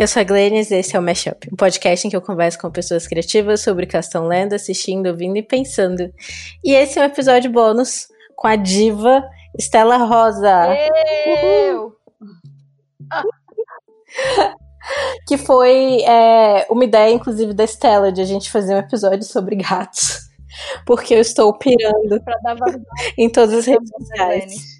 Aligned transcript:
eu 0.00 0.08
sou 0.08 0.22
a 0.22 0.24
Glennis 0.24 0.70
e 0.70 0.76
esse 0.76 0.96
é 0.96 0.98
o 0.98 1.02
Mashup, 1.02 1.46
um 1.52 1.56
podcast 1.56 2.06
em 2.06 2.10
que 2.10 2.16
eu 2.16 2.22
converso 2.22 2.58
com 2.58 2.70
pessoas 2.70 3.06
criativas 3.06 3.60
sobre 3.60 3.84
o 3.84 3.86
que 3.86 3.98
estão 3.98 4.26
lendo, 4.26 4.54
assistindo, 4.54 5.08
ouvindo 5.08 5.36
e 5.36 5.42
pensando. 5.42 6.10
E 6.64 6.72
esse 6.72 6.98
é 6.98 7.02
um 7.02 7.04
episódio 7.04 7.52
bônus 7.52 8.08
com 8.34 8.48
a 8.48 8.56
diva 8.56 9.22
Estela 9.58 9.98
Rosa. 9.98 10.74
Eu! 11.26 11.92
que 15.28 15.36
foi 15.36 16.00
é, 16.00 16.66
uma 16.70 16.84
ideia, 16.84 17.12
inclusive, 17.12 17.52
da 17.52 17.64
Estela, 17.64 18.10
de 18.10 18.22
a 18.22 18.24
gente 18.24 18.50
fazer 18.50 18.74
um 18.74 18.78
episódio 18.78 19.24
sobre 19.24 19.54
gatos. 19.56 20.30
Porque 20.86 21.12
eu 21.12 21.20
estou 21.20 21.52
pirando 21.58 22.22
em 23.18 23.28
todas 23.28 23.54
as 23.54 23.66
redes 23.66 23.90
sociais 23.90 24.79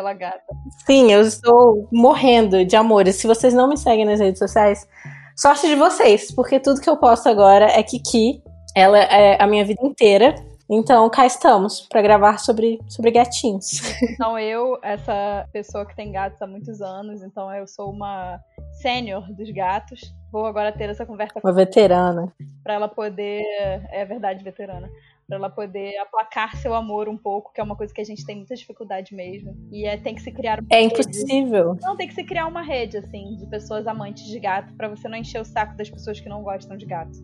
pela 0.00 0.14
gata. 0.14 0.42
Sim, 0.86 1.12
eu 1.12 1.20
estou 1.20 1.86
morrendo 1.92 2.64
de 2.64 2.74
amor. 2.74 3.06
E 3.06 3.12
se 3.12 3.26
vocês 3.26 3.52
não 3.52 3.68
me 3.68 3.76
seguem 3.76 4.06
nas 4.06 4.18
redes 4.18 4.38
sociais, 4.38 4.88
sorte 5.36 5.68
de 5.68 5.74
vocês, 5.74 6.32
porque 6.34 6.58
tudo 6.58 6.80
que 6.80 6.88
eu 6.88 6.96
posto 6.96 7.28
agora 7.28 7.66
é 7.66 7.82
Kiki. 7.82 8.42
Ela 8.74 8.98
é 8.98 9.40
a 9.40 9.46
minha 9.46 9.64
vida 9.64 9.84
inteira. 9.84 10.34
Então, 10.72 11.10
cá 11.10 11.26
estamos 11.26 11.80
para 11.88 12.00
gravar 12.00 12.38
sobre, 12.38 12.78
sobre 12.88 13.10
gatinhos. 13.10 13.80
Então, 14.14 14.38
eu, 14.38 14.78
essa 14.82 15.46
pessoa 15.52 15.84
que 15.84 15.96
tem 15.96 16.12
gatos 16.12 16.40
há 16.40 16.46
muitos 16.46 16.80
anos, 16.80 17.22
então 17.22 17.52
eu 17.52 17.66
sou 17.66 17.90
uma 17.90 18.40
sênior 18.80 19.26
dos 19.32 19.50
gatos. 19.50 20.00
Vou 20.32 20.46
agora 20.46 20.70
ter 20.70 20.88
essa 20.88 21.04
conversa 21.04 21.40
Uma 21.42 21.52
veterana. 21.52 22.32
Para 22.62 22.74
ela 22.74 22.88
poder. 22.88 23.42
É 23.90 24.04
verdade, 24.04 24.44
veterana 24.44 24.88
para 25.30 25.38
ela 25.38 25.48
poder 25.48 25.96
aplacar 25.98 26.56
seu 26.56 26.74
amor 26.74 27.08
um 27.08 27.16
pouco, 27.16 27.52
que 27.52 27.60
é 27.60 27.64
uma 27.64 27.76
coisa 27.76 27.94
que 27.94 28.00
a 28.00 28.04
gente 28.04 28.26
tem 28.26 28.34
muita 28.36 28.56
dificuldade 28.56 29.14
mesmo. 29.14 29.56
E 29.70 29.86
é, 29.86 29.96
tem 29.96 30.12
que 30.12 30.20
se 30.22 30.32
criar 30.32 30.58
uma 30.58 30.66
É 30.68 30.80
rede. 30.82 30.92
impossível. 30.94 31.76
Não, 31.80 31.96
tem 31.96 32.08
que 32.08 32.14
se 32.14 32.24
criar 32.24 32.48
uma 32.48 32.62
rede, 32.62 32.96
assim, 32.98 33.36
de 33.36 33.46
pessoas 33.46 33.86
amantes 33.86 34.24
de 34.24 34.40
gato, 34.40 34.74
para 34.74 34.88
você 34.88 35.08
não 35.08 35.16
encher 35.16 35.40
o 35.40 35.44
saco 35.44 35.76
das 35.76 35.88
pessoas 35.88 36.18
que 36.18 36.28
não 36.28 36.42
gostam 36.42 36.76
de 36.76 36.84
gato. 36.84 37.16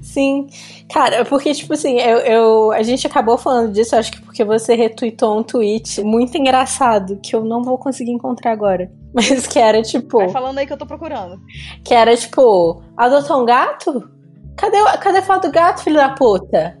Sim, 0.00 0.46
cara, 0.88 1.24
porque, 1.24 1.52
tipo 1.52 1.72
assim, 1.72 1.98
eu, 1.98 2.18
eu, 2.18 2.70
a 2.72 2.82
gente 2.84 3.04
acabou 3.08 3.36
falando 3.36 3.72
disso, 3.72 3.96
acho 3.96 4.12
que 4.12 4.22
porque 4.22 4.44
você 4.44 4.76
retweetou 4.76 5.36
um 5.36 5.42
tweet 5.42 6.00
muito 6.04 6.38
engraçado, 6.38 7.18
que 7.20 7.34
eu 7.34 7.44
não 7.44 7.64
vou 7.64 7.76
conseguir 7.76 8.12
encontrar 8.12 8.52
agora. 8.52 8.88
Mas 9.12 9.48
que 9.48 9.58
era 9.58 9.82
tipo. 9.82 10.18
Vai 10.18 10.28
falando 10.28 10.58
aí 10.58 10.66
que 10.66 10.72
eu 10.72 10.76
tô 10.78 10.86
procurando. 10.86 11.40
Que 11.84 11.92
era 11.92 12.16
tipo, 12.16 12.80
adotou 12.96 13.42
um 13.42 13.44
gato? 13.44 14.08
Cadê, 14.56 14.76
cadê 15.00 15.18
a 15.18 15.22
foto 15.22 15.48
do 15.48 15.52
gato, 15.52 15.82
filho 15.82 15.96
da 15.96 16.10
puta? 16.10 16.78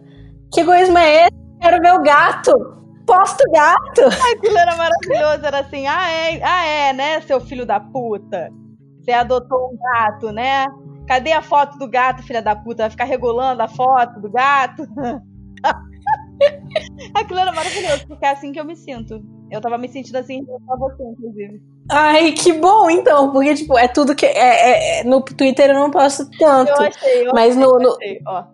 Que 0.52 0.60
egoísmo 0.60 0.98
é 0.98 1.24
esse? 1.24 1.38
Quero 1.60 1.80
ver 1.80 1.94
o 1.94 2.02
gato. 2.02 2.76
Posto 3.06 3.42
gato. 3.50 4.02
Aquilo 4.34 4.58
era 4.58 4.76
maravilhoso. 4.76 5.46
Era 5.46 5.60
assim, 5.60 5.86
ah 5.86 6.10
é, 6.10 6.42
ah, 6.42 6.66
é, 6.66 6.92
né, 6.92 7.20
seu 7.22 7.40
filho 7.40 7.66
da 7.66 7.80
puta? 7.80 8.50
Você 9.00 9.12
adotou 9.12 9.72
um 9.72 9.78
gato, 9.78 10.30
né? 10.32 10.66
Cadê 11.06 11.32
a 11.32 11.40
foto 11.40 11.78
do 11.78 11.88
gato, 11.88 12.22
filha 12.22 12.42
da 12.42 12.54
puta? 12.54 12.82
Vai 12.82 12.90
ficar 12.90 13.04
regulando 13.04 13.62
a 13.62 13.68
foto 13.68 14.20
do 14.20 14.30
gato? 14.30 14.86
Aquilo 17.14 17.40
era 17.40 17.52
maravilhoso, 17.52 18.06
porque 18.06 18.26
é 18.26 18.30
assim 18.30 18.52
que 18.52 18.60
eu 18.60 18.64
me 18.64 18.76
sinto. 18.76 19.20
Eu 19.50 19.60
tava 19.60 19.76
me 19.78 19.88
sentindo 19.88 20.16
assim 20.16 20.44
com 20.44 20.78
você, 20.78 21.02
inclusive. 21.02 21.60
Ai, 21.90 22.32
que 22.32 22.52
bom, 22.52 22.90
então, 22.90 23.32
porque, 23.32 23.54
tipo, 23.54 23.78
é 23.78 23.88
tudo 23.88 24.14
que. 24.14 24.26
É, 24.26 25.00
é, 25.00 25.04
no 25.04 25.22
Twitter 25.22 25.70
eu 25.70 25.74
não 25.74 25.90
posso 25.90 26.30
tanto. 26.38 26.70
Eu 26.70 26.86
achei, 26.86 27.26
eu 27.26 27.32
mas 27.32 27.56
achei, 27.56 27.62
no, 27.62 27.82
eu 27.82 27.94
achei, 27.94 28.20
ó. 28.26 28.44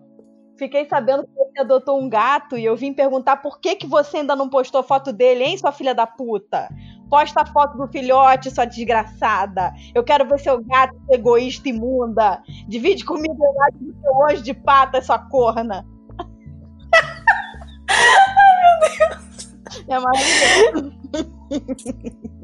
Fiquei 0.57 0.87
sabendo 0.87 1.23
que 1.23 1.33
você 1.33 1.59
adotou 1.59 2.01
um 2.01 2.07
gato 2.07 2.57
e 2.57 2.63
eu 2.63 2.75
vim 2.77 2.93
perguntar 2.93 3.37
por 3.37 3.59
que, 3.59 3.75
que 3.75 3.85
você 3.85 4.17
ainda 4.17 4.35
não 4.35 4.49
postou 4.49 4.81
foto 4.81 5.11
dele, 5.11 5.43
hein, 5.43 5.57
sua 5.57 5.71
filha 5.71 5.93
da 5.93 6.07
puta? 6.07 6.69
Posta 7.09 7.41
a 7.41 7.45
foto 7.45 7.77
do 7.77 7.87
filhote, 7.87 8.49
sua 8.49 8.65
desgraçada. 8.65 9.73
Eu 9.93 10.03
quero 10.03 10.27
ver 10.27 10.39
seu 10.39 10.63
gato 10.63 10.95
egoísta 11.11 11.67
imunda. 11.67 12.41
Divide 12.67 13.03
comigo 13.03 13.35
o 13.37 13.53
gato 13.53 13.77
do 13.79 14.01
seu 14.01 14.25
anjo 14.25 14.43
de 14.43 14.53
pata, 14.53 15.01
sua 15.01 15.19
corna. 15.19 15.85
Ai, 17.89 18.55
meu 18.61 18.79
Deus. 19.09 19.55
É 19.87 19.99
maravilhoso. 19.99 21.04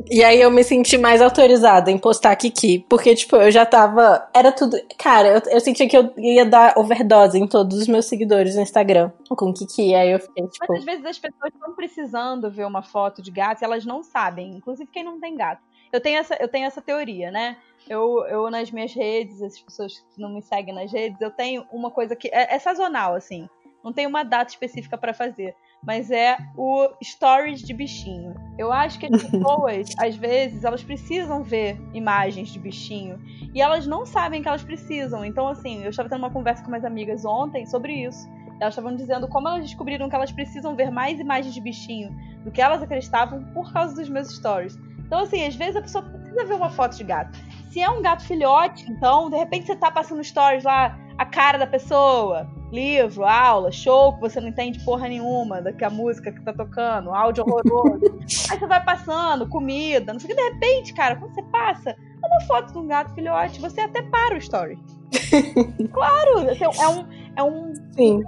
E 0.09 0.23
aí 0.23 0.41
eu 0.41 0.51
me 0.51 0.63
senti 0.63 0.97
mais 0.97 1.22
autorizada 1.22 1.89
em 1.89 1.97
postar 1.97 2.35
Kiki, 2.35 2.85
porque, 2.89 3.16
tipo, 3.16 3.35
eu 3.38 3.51
já 3.51 3.66
tava. 3.66 4.28
Era 4.34 4.51
tudo. 4.51 4.78
Cara, 4.97 5.28
eu, 5.29 5.41
eu 5.51 5.59
sentia 5.59 5.88
que 5.88 5.97
eu 5.97 6.13
ia 6.17 6.45
dar 6.45 6.78
overdose 6.78 7.39
em 7.39 7.47
todos 7.47 7.78
os 7.78 7.88
meus 7.88 8.06
seguidores 8.06 8.56
no 8.56 8.62
Instagram 8.62 9.12
com 9.29 9.53
Kiki. 9.53 9.95
Aí 9.95 10.12
eu 10.12 10.19
fiquei, 10.19 10.47
tipo. 10.47 10.66
Mas 10.69 10.79
às 10.79 10.85
vezes 10.85 11.06
as 11.06 11.19
pessoas 11.19 11.53
estão 11.53 11.73
precisando 11.73 12.51
ver 12.51 12.66
uma 12.66 12.81
foto 12.81 13.22
de 13.22 13.31
gato 13.31 13.62
e 13.62 13.66
elas 13.66 13.85
não 13.85 14.03
sabem, 14.03 14.56
inclusive 14.56 14.89
quem 14.91 15.03
não 15.03 15.19
tem 15.19 15.35
gato. 15.35 15.62
Eu 15.91 16.01
tenho 16.01 16.19
essa, 16.19 16.35
eu 16.39 16.47
tenho 16.47 16.66
essa 16.66 16.81
teoria, 16.81 17.31
né? 17.31 17.57
Eu, 17.89 18.25
eu 18.25 18.50
nas 18.50 18.72
minhas 18.72 18.94
redes, 18.94 19.41
as 19.41 19.59
pessoas 19.59 19.94
que 20.13 20.22
não 20.22 20.29
me 20.29 20.41
seguem 20.41 20.73
nas 20.73 20.91
redes, 20.91 21.19
eu 21.19 21.31
tenho 21.31 21.66
uma 21.72 21.91
coisa 21.91 22.16
que 22.16 22.28
é, 22.29 22.56
é 22.56 22.59
sazonal, 22.59 23.16
assim. 23.16 23.50
Não 23.83 23.91
tem 23.91 24.06
uma 24.06 24.23
data 24.23 24.51
específica 24.51 24.97
para 24.97 25.13
fazer 25.13 25.56
mas 25.84 26.12
é 26.12 26.38
o 26.56 26.90
stories 27.03 27.62
de 27.62 27.74
bichinho. 27.74 28.36
Eu 28.58 28.72
acho 28.72 29.00
que 29.00 29.08
as 29.08 29.24
pessoas, 29.24 29.90
às 29.97 30.16
vezes, 30.16 30.64
elas 30.64 30.84
precisam 30.84 31.44
ver 31.44 31.80
imagens 31.94 32.50
de 32.50 32.59
bichinho 32.59 33.19
e 33.53 33.62
elas 33.62 33.88
não 33.88 34.06
sabem 34.06 34.42
que 34.42 34.47
elas 34.47 34.64
precisam. 34.64 35.25
Então, 35.25 35.47
assim, 35.47 35.84
eu 35.84 35.90
estava 35.90 36.09
tendo 36.09 36.19
uma 36.19 36.31
conversa 36.31 36.64
com 36.64 36.69
minhas 36.69 36.86
amigas 36.86 37.25
ontem 37.25 37.66
sobre 37.66 37.94
isso. 38.06 38.30
Elas 38.59 38.74
estavam 38.75 38.96
dizendo 38.96 39.28
como 39.28 39.47
elas 39.47 39.64
descobriram 39.64 40.08
que 40.08 40.16
elas 40.16 40.31
precisam 40.31 40.75
ver 40.75 40.92
mais 40.92 41.19
imagens 41.19 41.53
de 41.53 41.59
bichinho 41.59 42.16
do 42.44 42.52
que 42.52 42.62
elas 42.62 42.81
acreditavam 42.84 43.44
por 43.53 43.74
causa 43.74 43.96
dos 43.96 44.08
meus 44.08 44.30
stories. 44.36 44.78
Então, 45.12 45.24
assim, 45.24 45.46
às 45.46 45.56
vezes 45.56 45.76
a 45.76 45.82
pessoa 45.82 46.06
precisa 46.06 46.46
ver 46.46 46.54
uma 46.54 46.70
foto 46.70 46.96
de 46.96 47.04
gato. 47.04 47.38
Se 47.70 47.82
é 47.82 47.90
um 47.90 48.02
gato 48.02 48.24
filhote, 48.24 48.90
então, 48.90 49.30
de 49.30 49.36
repente 49.36 49.68
você 49.68 49.76
tá 49.76 49.92
passando 49.92 50.24
stories 50.24 50.64
lá, 50.64 50.98
a 51.18 51.26
cara 51.26 51.58
da 51.58 51.68
pessoa, 51.68 52.50
livro, 52.72 53.26
aula, 53.26 53.74
show, 53.74 54.14
que 54.14 54.22
você 54.22 54.40
não 54.40 54.48
entende 54.48 54.80
porra 54.86 55.10
nenhuma 55.10 55.62
da 55.62 55.74
que 55.74 55.84
a 55.84 55.90
música 55.90 56.32
que 56.32 56.42
tá 56.46 56.54
tocando, 56.54 57.14
áudio 57.14 57.44
horroroso. 57.46 58.06
Aí 58.50 58.58
você 58.58 58.66
vai 58.66 58.82
passando, 58.86 59.50
comida, 59.50 60.14
não 60.14 60.20
sei 60.22 60.32
o 60.32 60.34
que, 60.34 60.42
de 60.42 60.50
repente, 60.50 60.94
cara, 60.94 61.18
quando 61.18 61.36
você 61.36 61.44
passa, 61.44 61.90
é 61.90 62.28
uma 62.28 62.40
foto 62.48 62.72
de 62.72 62.80
um 62.80 62.88
gato 62.88 63.14
filhote, 63.14 63.60
você 63.60 63.82
até 63.82 64.02
para 64.04 64.36
o 64.36 64.38
story. 64.38 64.80
claro, 65.92 66.50
assim, 66.50 66.64
é 66.64 66.88
um, 66.88 67.06
é 67.36 67.44
um 67.44 67.74
Sim. 67.92 68.24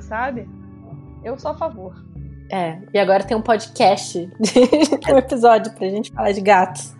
sabe? 0.00 0.50
Eu 1.22 1.38
sou 1.38 1.52
a 1.52 1.54
favor. 1.54 2.05
É, 2.50 2.78
e 2.92 2.98
agora 2.98 3.24
tem 3.24 3.36
um 3.36 3.42
podcast, 3.42 4.18
um 5.12 5.18
episódio 5.18 5.72
pra 5.72 5.88
gente 5.88 6.12
falar 6.12 6.32
de 6.32 6.40
gatos. 6.40 6.94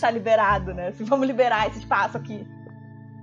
tá 0.00 0.10
liberado, 0.10 0.72
né? 0.74 0.92
Vamos 1.00 1.26
liberar 1.26 1.68
esse 1.68 1.80
espaço 1.80 2.16
aqui. 2.16 2.46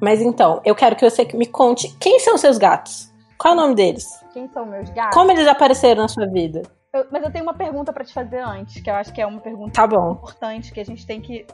Mas 0.02 0.22
então, 0.22 0.62
eu 0.64 0.76
quero 0.76 0.96
que 0.96 1.10
você 1.10 1.26
me 1.34 1.46
conte 1.46 1.96
quem 2.00 2.20
são 2.20 2.38
seus 2.38 2.58
gatos. 2.58 3.12
Qual 3.38 3.54
é 3.54 3.58
o 3.58 3.60
nome 3.60 3.76
deles? 3.76 4.06
Quem 4.34 4.48
são 4.50 4.66
meus 4.66 4.90
gatos? 4.90 5.14
Como 5.14 5.32
eles 5.32 5.48
apareceram 5.48 6.02
na 6.02 6.08
sua 6.08 6.28
vida? 6.28 6.62
Eu, 6.94 7.06
mas 7.12 7.24
eu 7.24 7.32
tenho 7.32 7.44
uma 7.44 7.54
pergunta 7.54 7.94
para 7.94 8.04
te 8.04 8.14
fazer 8.14 8.40
antes, 8.40 8.82
que 8.82 8.90
eu 8.90 8.96
acho 8.96 9.14
que 9.14 9.22
é 9.22 9.26
uma 9.26 9.40
pergunta 9.40 9.74
tá 9.74 9.86
importante, 9.86 10.72
que 10.72 10.80
a 10.80 10.86
gente 10.86 11.06
tem 11.06 11.22
que 11.22 11.46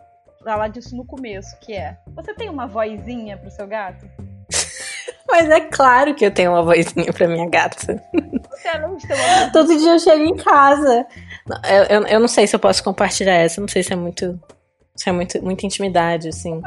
falar 0.43 0.69
disso 0.69 0.95
no 0.95 1.05
começo, 1.05 1.59
que 1.59 1.73
é: 1.73 1.97
Você 2.15 2.33
tem 2.33 2.49
uma 2.49 2.67
vozinha 2.67 3.37
pro 3.37 3.51
seu 3.51 3.67
gato? 3.67 4.05
Mas 5.35 5.49
é 5.49 5.59
claro 5.59 6.15
que 6.15 6.25
eu 6.25 6.31
tenho 6.31 6.51
uma 6.51 6.63
vozinha 6.63 7.11
pra 7.11 7.27
minha 7.27 7.49
gata. 7.49 7.77
Você 7.77 8.67
é 8.69 8.77
uma 8.77 9.51
Todo 9.51 9.77
dia 9.77 9.91
eu 9.91 9.99
chego 9.99 10.23
em 10.23 10.35
casa. 10.37 11.05
Eu, 11.69 11.83
eu, 11.97 12.07
eu, 12.07 12.19
não 12.21 12.27
sei 12.27 12.47
se 12.47 12.55
eu 12.55 12.59
posso 12.59 12.81
compartilhar 12.81 13.33
essa, 13.33 13.59
não 13.59 13.67
sei 13.67 13.83
se 13.83 13.91
é 13.91 13.97
muito 13.97 14.39
isso 14.95 15.09
é 15.09 15.11
muito, 15.11 15.43
muita 15.43 15.65
intimidade, 15.65 16.29
assim. 16.29 16.61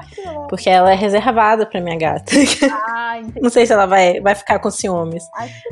Porque 0.50 0.68
ela 0.68 0.92
é 0.92 0.94
reservada 0.94 1.64
pra 1.64 1.80
minha 1.80 1.96
gata. 1.96 2.30
Ah, 2.70 3.20
Não 3.40 3.48
sei 3.48 3.64
se 3.64 3.72
ela 3.72 3.86
vai, 3.86 4.20
vai 4.20 4.34
ficar 4.34 4.58
com 4.58 4.70
ciúmes. 4.70 5.24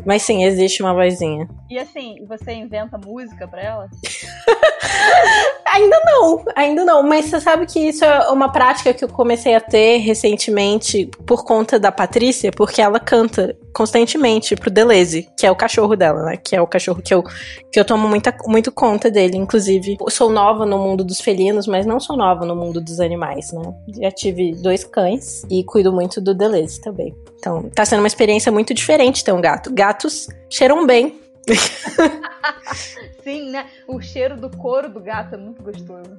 Mas 0.07 0.23
sim, 0.23 0.43
existe 0.43 0.83
uma 0.83 0.95
vozinha. 0.95 1.47
E 1.69 1.79
assim, 1.79 2.25
você 2.27 2.53
inventa 2.55 2.97
música 2.97 3.47
pra 3.47 3.63
ela? 3.63 3.91
ainda 5.67 6.01
não, 6.07 6.45
ainda 6.57 6.85
não. 6.85 7.03
Mas 7.03 7.27
você 7.27 7.41
sabe 7.41 7.67
que 7.67 7.79
isso 7.79 8.05
é 8.05 8.31
uma 8.31 8.51
prática 8.51 8.95
que 8.95 9.05
eu 9.05 9.09
comecei 9.09 9.55
a 9.55 9.61
ter 9.61 9.99
recentemente 9.99 11.11
por 11.27 11.45
conta 11.45 11.79
da 11.79 11.93
Patrícia, 11.93 12.51
porque 12.51 12.81
ela 12.81 12.99
canta 12.99 13.55
constantemente 13.77 14.57
pro 14.57 14.71
Deleuze, 14.71 15.29
que 15.37 15.47
é 15.47 15.51
o 15.51 15.55
cachorro 15.55 15.95
dela, 15.95 16.23
né? 16.23 16.39
Que 16.39 16.57
é 16.57 16.61
o 16.63 16.67
cachorro 16.67 17.03
que 17.03 17.13
eu, 17.13 17.23
que 17.71 17.79
eu 17.79 17.85
tomo 17.85 18.09
muita, 18.09 18.35
muito 18.47 18.73
conta 18.73 19.11
dele. 19.11 19.37
Inclusive, 19.37 19.99
sou 20.09 20.31
nova 20.31 20.65
no 20.65 20.79
mundo 20.79 21.05
dos 21.05 21.21
felinos, 21.21 21.67
mas 21.67 21.85
não 21.85 22.01
sou 22.01 22.17
nova 22.17 22.47
no 22.47 22.57
mundo 22.57 22.81
dos 22.81 23.01
animais, 23.01 23.53
né? 23.53 23.75
Já 24.01 24.11
tive 24.11 24.53
dois 24.53 24.83
cães 24.83 25.45
e 25.51 25.63
cuido 25.63 25.93
muito 25.93 26.23
do 26.23 26.35
Deleuze 26.35 26.81
também. 26.81 27.15
Então, 27.39 27.69
tá 27.69 27.85
sendo 27.85 27.99
uma 27.99 28.07
experiência 28.07 28.51
muito 28.51 28.73
diferente 28.73 29.23
ter 29.23 29.33
um 29.33 29.43
gato. 29.43 29.71
Gatos 29.71 30.27
cheiram 30.49 30.87
bem. 30.87 31.21
Sim, 33.23 33.51
né? 33.51 33.67
O 33.87 34.01
cheiro 34.01 34.39
do 34.39 34.49
couro 34.57 34.89
do 34.89 35.01
gato 35.01 35.35
é 35.35 35.39
muito 35.39 35.63
gostoso. 35.63 36.17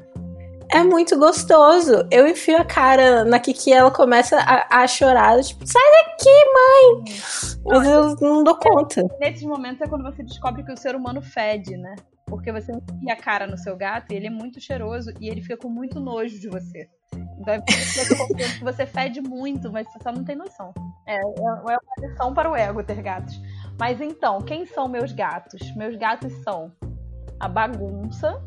É 0.71 0.83
muito 0.83 1.17
gostoso. 1.17 2.07
Eu 2.11 2.27
enfio 2.27 2.57
a 2.57 2.65
cara 2.65 3.23
na 3.23 3.39
Kiki 3.39 3.69
e 3.69 3.73
ela 3.73 3.91
começa 3.91 4.37
a, 4.37 4.83
a 4.83 4.87
chorar. 4.87 5.41
Tipo, 5.41 5.65
sai 5.65 5.81
daqui, 6.03 6.29
mãe! 6.53 7.15
Mas 7.65 7.87
eu 7.87 8.15
não 8.21 8.43
dou 8.43 8.55
conta. 8.55 9.03
Nesses 9.19 9.43
momentos 9.43 9.81
é 9.81 9.87
quando 9.87 10.03
você 10.03 10.23
descobre 10.23 10.63
que 10.63 10.71
o 10.71 10.77
ser 10.77 10.95
humano 10.95 11.21
fede, 11.21 11.77
né? 11.77 11.95
Porque 12.25 12.51
você 12.51 12.73
enfia 12.73 13.13
a 13.13 13.15
cara 13.15 13.47
no 13.47 13.57
seu 13.57 13.77
gato 13.77 14.11
e 14.11 14.15
ele 14.15 14.27
é 14.27 14.29
muito 14.29 14.59
cheiroso 14.59 15.11
e 15.21 15.29
ele 15.29 15.41
fica 15.41 15.57
com 15.57 15.69
muito 15.69 15.99
nojo 15.99 16.37
de 16.37 16.49
você. 16.49 16.89
Então 17.39 17.53
é 17.53 17.61
que 17.61 18.63
você 18.63 18.85
fede 18.85 19.21
muito, 19.21 19.71
mas 19.71 19.87
você 19.87 19.99
só 20.03 20.11
não 20.11 20.23
tem 20.23 20.35
noção. 20.35 20.73
É, 21.05 21.15
é, 21.15 21.19
é 21.19 21.21
uma 21.21 21.79
lição 21.99 22.33
para 22.33 22.51
o 22.51 22.55
ego 22.55 22.83
ter 22.83 23.01
gatos. 23.01 23.39
Mas 23.79 24.01
então, 24.01 24.41
quem 24.41 24.65
são 24.65 24.89
meus 24.89 25.13
gatos? 25.13 25.73
Meus 25.75 25.95
gatos 25.95 26.33
são 26.43 26.73
a 27.39 27.47
bagunça, 27.47 28.41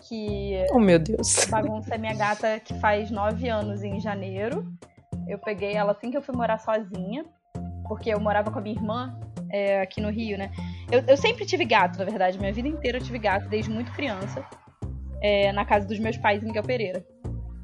que. 0.00 0.64
Oh, 0.72 0.78
meu 0.78 0.98
Deus. 0.98 1.46
Bagunça 1.46 1.94
é 1.94 1.98
minha 1.98 2.14
gata 2.14 2.58
que 2.60 2.74
faz 2.80 3.10
nove 3.10 3.48
anos 3.48 3.82
em 3.82 4.00
janeiro. 4.00 4.66
Eu 5.26 5.38
peguei 5.38 5.74
ela 5.74 5.92
assim 5.92 6.10
que 6.10 6.16
eu 6.16 6.22
fui 6.22 6.34
morar 6.34 6.58
sozinha, 6.58 7.24
porque 7.86 8.10
eu 8.10 8.20
morava 8.20 8.50
com 8.50 8.58
a 8.58 8.62
minha 8.62 8.74
irmã 8.74 9.18
é, 9.50 9.80
aqui 9.80 10.00
no 10.00 10.10
Rio, 10.10 10.38
né? 10.38 10.50
Eu, 10.90 11.02
eu, 11.06 11.16
sempre 11.16 11.44
tive 11.44 11.64
gato, 11.64 11.98
na 11.98 12.04
verdade. 12.04 12.38
Minha 12.38 12.52
vida 12.52 12.68
inteira 12.68 12.98
eu 12.98 13.02
tive 13.02 13.18
gato, 13.18 13.48
desde 13.48 13.70
muito 13.70 13.92
criança, 13.92 14.44
é, 15.22 15.52
na 15.52 15.64
casa 15.64 15.86
dos 15.86 15.98
meus 15.98 16.16
pais 16.16 16.42
em 16.42 16.46
Miguel 16.46 16.64
Pereira. 16.64 17.04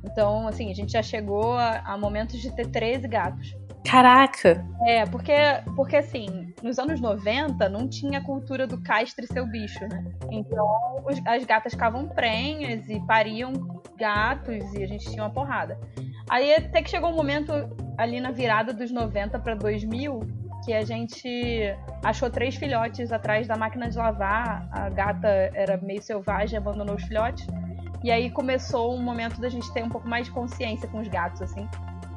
Então, 0.04 0.46
assim, 0.46 0.70
a 0.70 0.74
gente 0.74 0.92
já 0.92 1.02
chegou 1.02 1.54
a, 1.54 1.78
a 1.80 1.98
momentos 1.98 2.40
de 2.40 2.54
ter 2.54 2.68
13 2.68 3.08
gatos. 3.08 3.56
Caraca! 3.86 4.64
É, 4.86 5.06
porque, 5.06 5.32
porque 5.74 5.96
assim, 5.96 6.52
nos 6.62 6.78
anos 6.78 7.00
90 7.00 7.68
não 7.68 7.88
tinha 7.88 8.18
a 8.18 8.24
cultura 8.24 8.66
do 8.66 8.80
castre 8.82 9.26
seu 9.26 9.46
bicho, 9.46 9.80
né? 9.88 10.04
Então 10.30 10.66
os, 11.04 11.20
as 11.24 11.44
gatas 11.44 11.72
ficavam 11.72 12.08
prenhas 12.08 12.88
e 12.88 13.00
pariam 13.06 13.52
gatos 13.96 14.74
e 14.74 14.82
a 14.82 14.86
gente 14.86 15.08
tinha 15.10 15.22
uma 15.22 15.30
porrada. 15.30 15.78
Aí 16.28 16.54
até 16.54 16.82
que 16.82 16.90
chegou 16.90 17.10
um 17.10 17.14
momento 17.14 17.52
ali 17.96 18.20
na 18.20 18.30
virada 18.30 18.72
dos 18.72 18.90
90 18.90 19.38
para 19.38 19.54
2000 19.54 20.20
que 20.64 20.72
a 20.72 20.84
gente 20.84 21.28
achou 22.04 22.28
três 22.28 22.56
filhotes 22.56 23.12
atrás 23.12 23.46
da 23.46 23.56
máquina 23.56 23.88
de 23.88 23.96
lavar. 23.96 24.68
A 24.72 24.88
gata 24.88 25.28
era 25.54 25.76
meio 25.76 26.02
selvagem, 26.02 26.58
abandonou 26.58 26.96
os 26.96 27.04
filhotes. 27.04 27.46
E 28.02 28.10
aí 28.10 28.30
começou 28.30 28.94
um 28.94 29.02
momento 29.02 29.40
da 29.40 29.48
gente 29.48 29.72
ter 29.72 29.84
um 29.84 29.88
pouco 29.88 30.08
mais 30.08 30.26
de 30.26 30.32
consciência 30.32 30.88
com 30.88 30.98
os 30.98 31.08
gatos, 31.08 31.40
assim. 31.40 31.68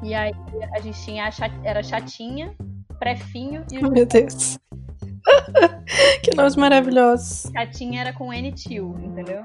E 0.02 0.14
aí 0.14 0.32
a 0.74 0.80
gente 0.80 1.00
tinha 1.04 1.26
a 1.26 1.30
chat, 1.30 1.52
era 1.62 1.82
chatinha, 1.82 2.54
prefinho 2.98 3.64
e 3.70 3.78
o. 3.78 3.90
Meu 3.90 4.06
Deus. 4.06 4.58
que 6.22 6.34
nomes 6.34 6.56
maravilhosos. 6.56 7.50
Chatinha 7.52 8.00
era 8.00 8.12
com 8.12 8.32
N-Tio, 8.32 8.98
entendeu? 8.98 9.44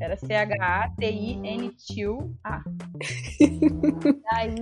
Era 0.00 0.16
C-H-A-T-I-N-Tio-A. 0.16 0.62
aí. 4.32 4.54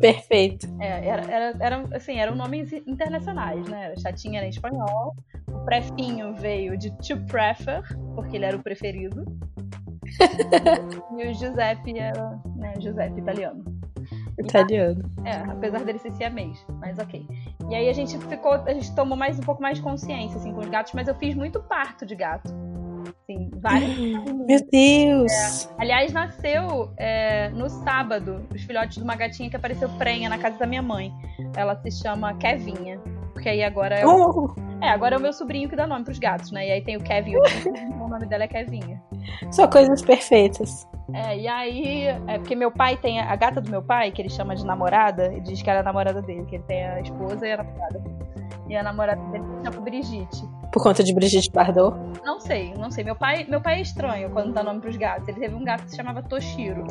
Perfeito. 0.00 0.66
É, 0.80 1.06
era, 1.06 1.22
era, 1.30 1.54
era, 1.60 1.84
assim, 1.94 2.18
eram 2.18 2.34
nomes 2.34 2.72
internacionais, 2.72 3.68
né? 3.68 3.94
Chatinha 3.98 4.38
era 4.38 4.46
em 4.46 4.50
espanhol. 4.50 5.14
O 5.48 5.58
prefinho 5.66 6.34
veio 6.34 6.78
de 6.78 6.90
to 6.92 7.18
prefer, 7.26 7.82
porque 8.14 8.36
ele 8.36 8.46
era 8.46 8.56
o 8.56 8.62
preferido. 8.62 9.26
e 11.18 11.28
o 11.28 11.34
Giuseppe 11.34 11.98
era, 11.98 12.40
né, 12.56 12.72
Giuseppe 12.80 13.20
italiano. 13.20 13.62
Italiano. 14.40 15.02
É, 15.24 15.36
apesar 15.50 15.84
dele 15.84 15.98
ser 15.98 16.12
siamês, 16.12 16.64
mas 16.78 16.98
ok. 16.98 17.26
E 17.68 17.74
aí 17.74 17.88
a 17.88 17.92
gente 17.92 18.18
ficou, 18.18 18.52
a 18.52 18.72
gente 18.72 18.94
tomou 18.94 19.16
mais 19.16 19.38
um 19.38 19.42
pouco 19.42 19.62
mais 19.62 19.78
de 19.78 19.82
consciência 19.82 20.36
assim 20.38 20.52
com 20.52 20.60
os 20.60 20.68
gatos, 20.68 20.92
mas 20.92 21.08
eu 21.08 21.14
fiz 21.14 21.34
muito 21.34 21.60
parto 21.60 22.04
de 22.04 22.14
gato. 22.14 22.50
Assim, 23.22 23.50
vários. 23.56 23.96
Meu 23.98 24.60
Deus! 24.70 25.32
É. 25.32 25.68
Aliás, 25.78 26.12
nasceu 26.12 26.92
é, 26.96 27.48
no 27.50 27.68
sábado 27.68 28.46
os 28.54 28.62
filhotes 28.62 28.96
de 28.96 29.02
uma 29.02 29.16
gatinha 29.16 29.48
que 29.48 29.56
apareceu 29.56 29.88
prenha 29.90 30.28
na 30.28 30.38
casa 30.38 30.58
da 30.58 30.66
minha 30.66 30.82
mãe. 30.82 31.12
Ela 31.56 31.76
se 31.76 31.90
chama 31.90 32.34
Kevinha. 32.34 33.00
Porque 33.32 33.48
aí 33.48 33.62
agora 33.62 33.96
é. 33.96 34.06
O... 34.06 34.54
Oh. 34.56 34.70
É, 34.82 34.88
agora 34.90 35.14
é 35.14 35.18
o 35.18 35.20
meu 35.20 35.32
sobrinho 35.32 35.68
que 35.68 35.76
dá 35.76 35.86
nome 35.86 36.04
pros 36.04 36.18
gatos, 36.18 36.50
né? 36.52 36.68
E 36.68 36.72
aí 36.72 36.82
tem 36.82 36.96
o 36.96 37.02
Kevin, 37.02 37.36
o 37.36 37.42
nome 38.08 38.26
dela 38.26 38.44
é 38.44 38.48
Kevinha. 38.48 39.00
Só 39.50 39.68
coisas 39.68 40.02
perfeitas. 40.02 40.86
É, 41.14 41.38
e 41.38 41.48
aí, 41.48 42.06
é 42.06 42.38
porque 42.38 42.54
meu 42.54 42.70
pai 42.70 42.96
tem 42.96 43.20
a, 43.20 43.32
a 43.32 43.36
gata 43.36 43.60
do 43.60 43.70
meu 43.70 43.82
pai, 43.82 44.10
que 44.10 44.22
ele 44.22 44.28
chama 44.28 44.54
de 44.54 44.64
namorada, 44.64 45.26
ele 45.26 45.40
diz 45.40 45.62
que 45.62 45.70
era 45.70 45.80
a 45.80 45.82
namorada 45.82 46.22
dele, 46.22 46.44
que 46.46 46.56
ele 46.56 46.64
tem 46.64 46.84
a 46.84 47.00
esposa 47.00 47.46
e 47.46 47.52
a 47.52 47.56
namorada. 47.58 48.02
E 48.68 48.76
a 48.76 48.82
namorada 48.84 49.20
dele 49.30 49.44
se 49.44 49.64
chama 49.64 49.80
Brigitte. 49.80 50.48
Por 50.72 50.80
conta 50.80 51.02
de 51.02 51.12
Brigitte 51.12 51.50
Bardot? 51.50 51.96
Não 52.24 52.38
sei, 52.38 52.72
não 52.74 52.88
sei. 52.88 53.02
Meu 53.02 53.16
pai, 53.16 53.44
meu 53.48 53.60
pai 53.60 53.78
é 53.78 53.80
estranho 53.82 54.30
quando 54.30 54.52
dá 54.52 54.62
nome 54.62 54.80
pros 54.80 54.96
gatos. 54.96 55.26
Ele 55.26 55.40
teve 55.40 55.54
um 55.56 55.64
gato 55.64 55.82
que 55.82 55.90
se 55.90 55.96
chamava 55.96 56.22
Toshiro. 56.22 56.86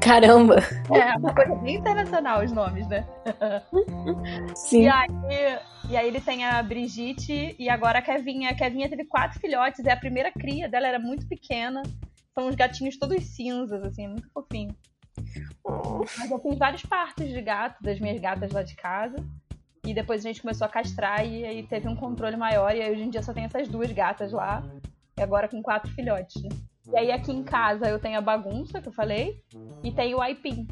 Caramba! 0.00 0.58
É, 0.92 1.18
uma 1.18 1.34
coisa 1.34 1.56
bem 1.56 1.76
internacional 1.76 2.44
os 2.44 2.52
nomes, 2.52 2.86
né? 2.86 3.04
Sim. 4.54 4.82
E 4.82 4.88
aí, 4.88 5.08
e 5.90 5.96
aí 5.96 6.06
ele 6.06 6.20
tem 6.20 6.44
a 6.44 6.62
Brigitte 6.62 7.56
e 7.58 7.68
agora 7.68 7.98
a 7.98 8.02
Kevinha. 8.02 8.50
A 8.50 8.54
Kevinha 8.54 8.88
teve 8.88 9.04
quatro 9.04 9.40
filhotes, 9.40 9.84
é 9.84 9.90
a 9.90 9.96
primeira 9.96 10.30
cria 10.30 10.68
dela, 10.68 10.86
era 10.86 11.00
muito 11.00 11.26
pequena. 11.26 11.82
São 12.34 12.48
os 12.48 12.54
gatinhos 12.56 12.98
todos 12.98 13.24
cinzas, 13.24 13.82
assim, 13.84 14.04
é 14.04 14.08
muito 14.08 14.28
fofinho. 14.30 14.74
Oh. 15.62 16.04
Mas 16.18 16.30
eu 16.30 16.38
fiz 16.40 16.58
vários 16.58 16.82
partos 16.82 17.28
de 17.28 17.40
gato, 17.40 17.82
das 17.82 18.00
minhas 18.00 18.20
gatas 18.20 18.50
lá 18.50 18.62
de 18.62 18.74
casa. 18.74 19.16
E 19.86 19.94
depois 19.94 20.24
a 20.24 20.28
gente 20.28 20.40
começou 20.40 20.66
a 20.66 20.70
castrar 20.70 21.26
e 21.26 21.44
aí 21.44 21.62
teve 21.62 21.86
um 21.88 21.94
controle 21.94 22.36
maior. 22.36 22.74
E 22.74 22.82
aí 22.82 22.90
hoje 22.90 23.02
em 23.02 23.10
dia 23.10 23.22
só 23.22 23.32
tem 23.32 23.44
essas 23.44 23.68
duas 23.68 23.92
gatas 23.92 24.32
lá. 24.32 24.64
E 25.16 25.22
agora 25.22 25.48
com 25.48 25.62
quatro 25.62 25.90
filhotes, 25.92 26.42
né? 26.42 26.48
E 26.92 26.98
aí 26.98 27.12
aqui 27.12 27.30
em 27.30 27.42
casa 27.42 27.88
eu 27.88 27.98
tenho 27.98 28.18
a 28.18 28.22
bagunça, 28.22 28.80
que 28.80 28.88
eu 28.88 28.92
falei. 28.92 29.40
E 29.82 29.92
tenho 29.92 30.18
o 30.18 30.20
aipim. 30.20 30.66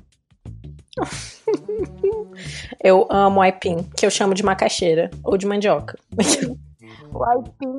eu 2.83 3.07
amo 3.11 3.41
aipim, 3.41 3.83
que 3.97 4.05
eu 4.05 4.11
chamo 4.11 4.35
de 4.35 4.43
macaxeira. 4.43 5.11
Ou 5.23 5.37
de 5.37 5.47
mandioca. 5.47 5.99
o 7.13 7.25
aipim... 7.25 7.77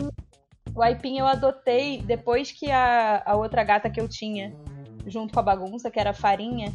O 0.76 0.82
aipim 0.82 1.20
eu 1.20 1.28
adotei 1.28 2.02
depois 2.02 2.52
que 2.52 2.72
a, 2.72 3.22
a 3.26 3.36
outra 3.36 3.64
gata 3.64 3.90
que 3.90 4.02
eu 4.02 4.08
tinha, 4.08 4.54
junto 5.06 5.34
com 5.34 5.40
a 5.40 5.44
bagunça, 5.44 5.92
que 5.92 6.00
era 6.00 6.10
a 6.12 6.14
farinha, 6.14 6.74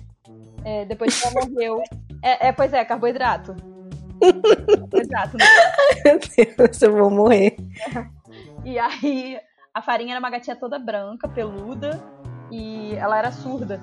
é, 0.65 0.85
depois 0.85 1.21
que 1.21 1.27
ela 1.27 1.47
morreu. 1.47 1.83
É, 2.23 2.49
é, 2.49 2.53
pois 2.53 2.73
é, 2.73 2.85
carboidrato. 2.85 3.57
Exato. 4.93 5.37
Né? 5.37 5.45
Meu 6.05 6.19
Deus, 6.19 6.83
eu 6.83 6.93
vou 6.93 7.11
morrer. 7.11 7.57
E 8.65 8.79
aí, 8.79 9.39
a 9.73 9.83
farinha 9.83 10.13
era 10.13 10.21
uma 10.21 10.31
gatinha 10.31 10.57
toda 10.57 10.79
branca, 10.79 11.29
peluda, 11.29 12.03
e 12.51 12.95
ela 12.97 13.19
era 13.19 13.31
surda. 13.31 13.81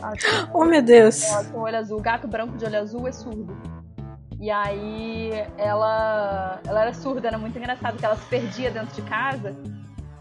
Ela 0.00 0.50
oh, 0.54 0.64
meu 0.64 0.80
Deus. 0.80 1.24
Ela 1.24 1.44
com 1.44 1.58
olho 1.58 1.76
azul. 1.76 2.00
Gato 2.00 2.28
branco 2.28 2.56
de 2.56 2.64
olho 2.64 2.78
azul 2.78 3.08
é 3.08 3.12
surdo. 3.12 3.77
E 4.40 4.50
aí, 4.50 5.32
ela, 5.56 6.60
ela 6.64 6.82
era 6.82 6.94
surda, 6.94 7.26
era 7.28 7.38
muito 7.38 7.58
engraçado, 7.58 7.96
que 7.96 8.04
ela 8.04 8.16
se 8.16 8.26
perdia 8.26 8.70
dentro 8.70 8.94
de 8.94 9.02
casa. 9.02 9.56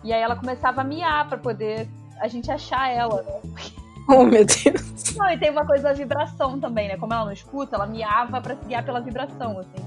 E 0.03 0.11
aí 0.11 0.21
ela 0.21 0.35
começava 0.35 0.81
a 0.81 0.83
miar 0.83 1.27
para 1.27 1.37
poder 1.37 1.87
a 2.19 2.27
gente 2.27 2.51
achar 2.51 2.89
ela, 2.89 3.21
né? 3.21 3.41
Oh, 4.09 4.23
meu 4.23 4.45
Deus. 4.45 5.15
Não, 5.17 5.29
e 5.29 5.37
tem 5.37 5.49
uma 5.49 5.65
coisa 5.65 5.83
da 5.83 5.93
vibração 5.93 6.57
também, 6.61 6.87
né? 6.87 6.95
Como 6.95 7.13
ela 7.13 7.25
não 7.25 7.31
escuta, 7.33 7.75
ela 7.75 7.85
miava 7.85 8.39
pra 8.39 8.55
se 8.55 8.63
guiar 8.63 8.81
pela 8.85 9.01
vibração, 9.01 9.59
assim. 9.59 9.85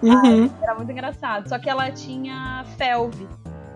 Uhum. 0.00 0.48
era 0.62 0.76
muito 0.76 0.92
engraçado. 0.92 1.48
Só 1.48 1.58
que 1.58 1.68
ela 1.68 1.90
tinha 1.90 2.64
felve, 2.76 3.26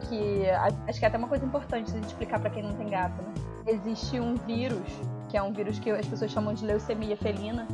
que 0.03 0.49
acho 0.87 1.01
que 1.01 1.05
é 1.05 1.09
até 1.09 1.19
uma 1.19 1.27
coisa 1.27 1.45
importante 1.45 1.91
gente 1.91 2.07
explicar 2.07 2.39
para 2.39 2.51
quem 2.51 2.63
não 2.63 2.75
tem 2.75 2.89
gato, 2.89 3.21
né? 3.23 3.35
Existe 3.67 4.21
um 4.21 4.37
vírus, 4.37 4.89
que 5.29 5.37
é 5.37 5.43
um 5.43 5.53
vírus 5.53 5.81
que 5.81 5.91
as 5.91 6.07
pessoas 6.07 6.31
chamam 6.31 6.55
de 6.55 6.65
leucemia 6.65 7.17
felina, 7.17 7.67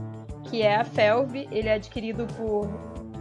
que 0.53 0.61
é 0.61 0.77
a 0.77 0.85
felve. 0.85 1.49
Ele 1.51 1.69
é 1.69 1.75
adquirido 1.75 2.27
por 2.37 2.69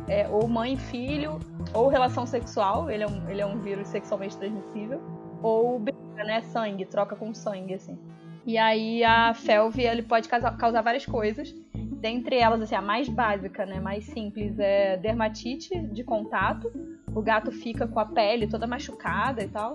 é, 0.08 0.28
ou 0.28 0.50
mãe 0.50 0.76
filho, 0.76 1.40
ou 1.74 1.88
relação 1.88 2.26
sexual. 2.26 2.92
Ele 2.92 3.04
é 3.04 3.08
um, 3.08 3.30
ele 3.30 3.42
é 3.42 3.46
um 3.46 3.58
vírus 3.58 3.88
sexualmente 3.88 4.38
transmissível. 4.38 5.02
Ou 5.42 5.80
briga, 5.80 6.24
né? 6.26 6.42
Sangue, 6.42 6.86
troca 6.86 7.16
com 7.16 7.34
sangue, 7.34 7.74
assim. 7.74 7.98
E 8.46 8.58
aí 8.58 9.04
a 9.04 9.34
felve 9.34 9.84
ele 9.84 10.02
pode 10.02 10.28
causar 10.28 10.82
várias 10.82 11.06
coisas. 11.06 11.56
Dentre 11.74 12.36
elas, 12.36 12.62
assim, 12.62 12.76
a 12.76 12.82
mais 12.82 13.08
básica, 13.08 13.66
né, 13.66 13.80
mais 13.80 14.04
simples, 14.06 14.60
é 14.60 14.98
dermatite 14.98 15.80
de 15.88 16.04
contato. 16.04 16.70
O 17.16 17.22
gato 17.22 17.52
fica 17.52 17.88
com 17.88 18.00
a 18.00 18.06
pele 18.06 18.48
toda 18.48 18.68
machucada 18.68 19.42
e 19.42 19.48
tal. 19.48 19.74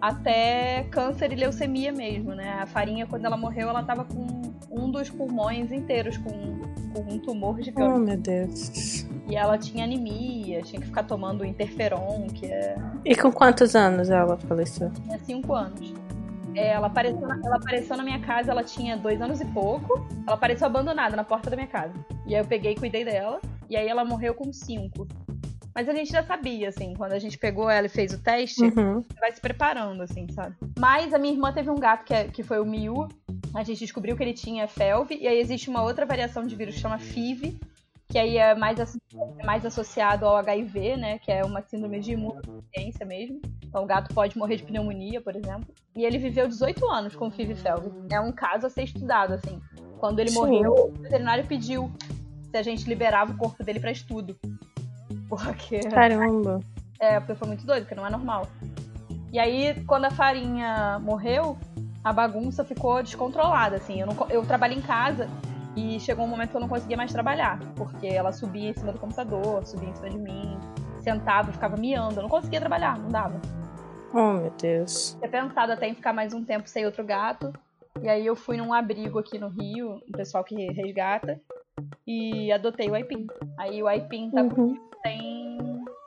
Até 0.00 0.84
câncer 0.90 1.32
e 1.32 1.36
leucemia 1.36 1.92
mesmo, 1.92 2.34
né? 2.34 2.58
A 2.60 2.66
farinha, 2.66 3.06
quando 3.06 3.24
ela 3.24 3.36
morreu, 3.36 3.68
ela 3.68 3.82
tava 3.82 4.04
com 4.04 4.40
um 4.70 4.90
dos 4.90 5.10
pulmões 5.10 5.70
inteiros 5.72 6.16
com, 6.18 6.30
com 6.30 7.14
um 7.14 7.18
tumor 7.18 7.60
gigante. 7.60 7.92
Oh, 7.92 7.98
meu 7.98 8.16
Deus. 8.16 9.06
E 9.28 9.36
ela 9.36 9.58
tinha 9.58 9.84
anemia, 9.84 10.62
tinha 10.62 10.80
que 10.80 10.86
ficar 10.86 11.02
tomando 11.02 11.44
interferon, 11.44 12.26
que 12.28 12.46
é. 12.46 12.76
E 13.04 13.14
com 13.14 13.30
quantos 13.30 13.76
anos 13.76 14.10
ela 14.10 14.36
faleceu? 14.38 14.90
Tinha 14.90 15.18
cinco 15.18 15.54
anos. 15.54 15.92
É, 16.54 16.72
ela, 16.72 16.88
apareceu 16.88 17.26
na, 17.26 17.40
ela 17.44 17.56
apareceu 17.56 17.96
na 17.96 18.02
minha 18.02 18.18
casa, 18.20 18.50
ela 18.50 18.64
tinha 18.64 18.96
dois 18.96 19.20
anos 19.20 19.40
e 19.40 19.44
pouco. 19.46 20.06
Ela 20.26 20.34
apareceu 20.34 20.66
abandonada 20.66 21.14
na 21.14 21.24
porta 21.24 21.48
da 21.48 21.56
minha 21.56 21.68
casa. 21.68 21.94
E 22.26 22.34
aí 22.34 22.40
eu 22.40 22.46
peguei 22.46 22.72
e 22.72 22.76
cuidei 22.76 23.04
dela. 23.04 23.40
E 23.68 23.76
aí 23.76 23.86
ela 23.86 24.04
morreu 24.04 24.34
com 24.34 24.52
cinco. 24.52 25.06
Mas 25.74 25.88
a 25.88 25.94
gente 25.94 26.10
já 26.10 26.22
sabia, 26.22 26.68
assim, 26.68 26.94
quando 26.94 27.12
a 27.12 27.18
gente 27.18 27.38
pegou 27.38 27.70
ela 27.70 27.86
e 27.86 27.90
fez 27.90 28.12
o 28.12 28.18
teste, 28.18 28.62
uhum. 28.62 29.04
vai 29.20 29.32
se 29.32 29.40
preparando, 29.40 30.02
assim, 30.02 30.26
sabe? 30.32 30.56
Mas 30.78 31.14
a 31.14 31.18
minha 31.18 31.32
irmã 31.32 31.52
teve 31.52 31.70
um 31.70 31.78
gato 31.78 32.04
que, 32.04 32.14
é, 32.14 32.24
que 32.24 32.42
foi 32.42 32.60
o 32.60 32.64
Miu. 32.64 33.08
A 33.54 33.62
gente 33.62 33.80
descobriu 33.80 34.16
que 34.16 34.22
ele 34.22 34.34
tinha 34.34 34.66
FeLV. 34.66 35.16
E 35.16 35.28
aí 35.28 35.38
existe 35.38 35.70
uma 35.70 35.82
outra 35.82 36.04
variação 36.04 36.46
de 36.46 36.56
vírus 36.56 36.74
que 36.74 36.80
chama 36.80 36.98
FIV, 36.98 37.58
que 38.08 38.18
aí 38.18 38.36
é 38.36 38.54
mais, 38.54 38.78
é 38.80 39.44
mais 39.44 39.64
associado 39.64 40.26
ao 40.26 40.36
HIV, 40.36 40.96
né? 40.96 41.18
Que 41.18 41.30
é 41.30 41.44
uma 41.44 41.62
síndrome 41.62 42.00
de 42.00 42.12
imunodeficiência 42.12 43.06
mesmo. 43.06 43.40
Então 43.62 43.84
o 43.84 43.86
gato 43.86 44.12
pode 44.12 44.36
morrer 44.36 44.56
de 44.56 44.64
pneumonia, 44.64 45.20
por 45.20 45.36
exemplo. 45.36 45.72
E 45.94 46.04
ele 46.04 46.18
viveu 46.18 46.48
18 46.48 46.88
anos 46.90 47.14
com 47.14 47.30
FIV-FeLV. 47.30 48.08
É 48.10 48.20
um 48.20 48.32
caso 48.32 48.66
a 48.66 48.70
ser 48.70 48.82
estudado, 48.82 49.34
assim. 49.34 49.60
Quando 49.98 50.18
ele 50.18 50.30
Sim. 50.30 50.40
morreu, 50.40 50.72
o 50.72 51.02
veterinário 51.02 51.46
pediu 51.46 51.92
se 52.50 52.56
a 52.56 52.62
gente 52.62 52.88
liberava 52.88 53.32
o 53.32 53.36
corpo 53.36 53.62
dele 53.62 53.78
pra 53.78 53.92
estudo. 53.92 54.36
Porque. 55.30 55.78
Caramba. 55.88 56.60
É, 57.02 57.18
porque 57.18 57.34
foi 57.34 57.48
muito 57.48 57.64
doido, 57.64 57.84
porque 57.84 57.94
não 57.94 58.06
é 58.06 58.10
normal. 58.10 58.46
E 59.32 59.38
aí, 59.38 59.74
quando 59.86 60.04
a 60.04 60.10
farinha 60.10 60.98
morreu, 61.00 61.56
a 62.04 62.12
bagunça 62.12 62.62
ficou 62.62 63.02
descontrolada, 63.02 63.76
assim. 63.76 63.98
Eu, 64.02 64.06
não, 64.06 64.28
eu 64.28 64.44
trabalho 64.44 64.74
em 64.74 64.82
casa 64.82 65.26
e 65.74 65.98
chegou 65.98 66.26
um 66.26 66.28
momento 66.28 66.50
que 66.50 66.56
eu 66.58 66.60
não 66.60 66.68
conseguia 66.68 66.98
mais 66.98 67.10
trabalhar. 67.10 67.58
Porque 67.74 68.06
ela 68.06 68.32
subia 68.32 68.68
em 68.68 68.74
cima 68.74 68.92
do 68.92 68.98
computador, 68.98 69.64
subia 69.64 69.88
em 69.88 69.94
cima 69.94 70.10
de 70.10 70.18
mim, 70.18 70.58
sentava, 71.00 71.50
ficava 71.50 71.74
miando. 71.74 72.16
Eu 72.18 72.22
não 72.24 72.28
conseguia 72.28 72.60
trabalhar, 72.60 72.98
não 72.98 73.08
dava. 73.08 73.40
Oh, 74.12 74.34
meu 74.34 74.52
Deus. 74.60 75.16
Tinha 75.18 75.30
pensado 75.30 75.72
até 75.72 75.88
em 75.88 75.94
ficar 75.94 76.12
mais 76.12 76.34
um 76.34 76.44
tempo 76.44 76.68
sem 76.68 76.84
outro 76.84 77.02
gato. 77.02 77.50
E 78.02 78.10
aí 78.10 78.26
eu 78.26 78.36
fui 78.36 78.58
num 78.58 78.74
abrigo 78.74 79.18
aqui 79.18 79.38
no 79.38 79.48
Rio, 79.48 80.02
um 80.06 80.12
pessoal 80.12 80.44
que 80.44 80.70
resgata, 80.70 81.40
e 82.06 82.52
adotei 82.52 82.90
o 82.90 82.94
Aipim. 82.94 83.26
Aí 83.58 83.82
o 83.82 83.86
Aipim 83.88 84.30
tá 84.30 84.42
Uhum. 84.42 84.50
comigo 84.50 84.89
tem 85.02 85.58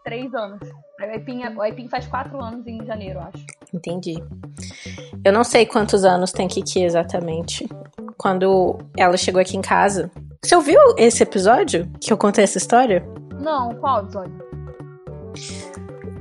três 0.04 0.34
anos. 0.34 0.60
O 1.00 1.04
Aipim, 1.04 1.44
o 1.56 1.62
Aipim 1.62 1.88
faz 1.88 2.08
quatro 2.08 2.42
anos 2.42 2.66
em 2.68 2.86
janeiro, 2.86 3.20
acho. 3.20 3.46
Entendi. 3.74 4.16
Eu 5.24 5.34
não 5.34 5.44
sei 5.44 5.66
quantos 5.66 6.04
anos 6.04 6.32
tem 6.32 6.48
Kiki 6.48 6.84
exatamente. 6.84 7.68
Quando 8.18 8.78
ela 8.98 9.18
chegou 9.18 9.42
aqui 9.42 9.58
em 9.58 9.62
casa. 9.62 10.12
Você 10.44 10.56
ouviu 10.56 10.80
esse 10.98 11.24
episódio 11.24 11.90
que 12.02 12.12
eu 12.12 12.18
contei 12.18 12.44
essa 12.44 12.58
história? 12.58 13.06
Não, 13.40 13.74
qual 13.76 14.04
episódio? 14.04 14.44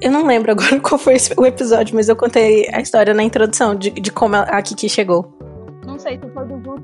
Eu 0.01 0.11
não 0.11 0.27
lembro 0.27 0.53
agora 0.53 0.79
qual 0.81 0.99
foi 0.99 1.17
o 1.37 1.47
episódio, 1.47 1.95
mas 1.95 2.09
eu 2.09 2.17
contei 2.17 2.69
a 2.73 2.81
história 2.81 3.15
na 3.15 3.23
introdução 3.23 3.75
de, 3.75 3.91
de 3.91 4.11
como 4.11 4.37
a 4.37 4.63
Kiki 4.63 4.89
chegou. 4.89 5.39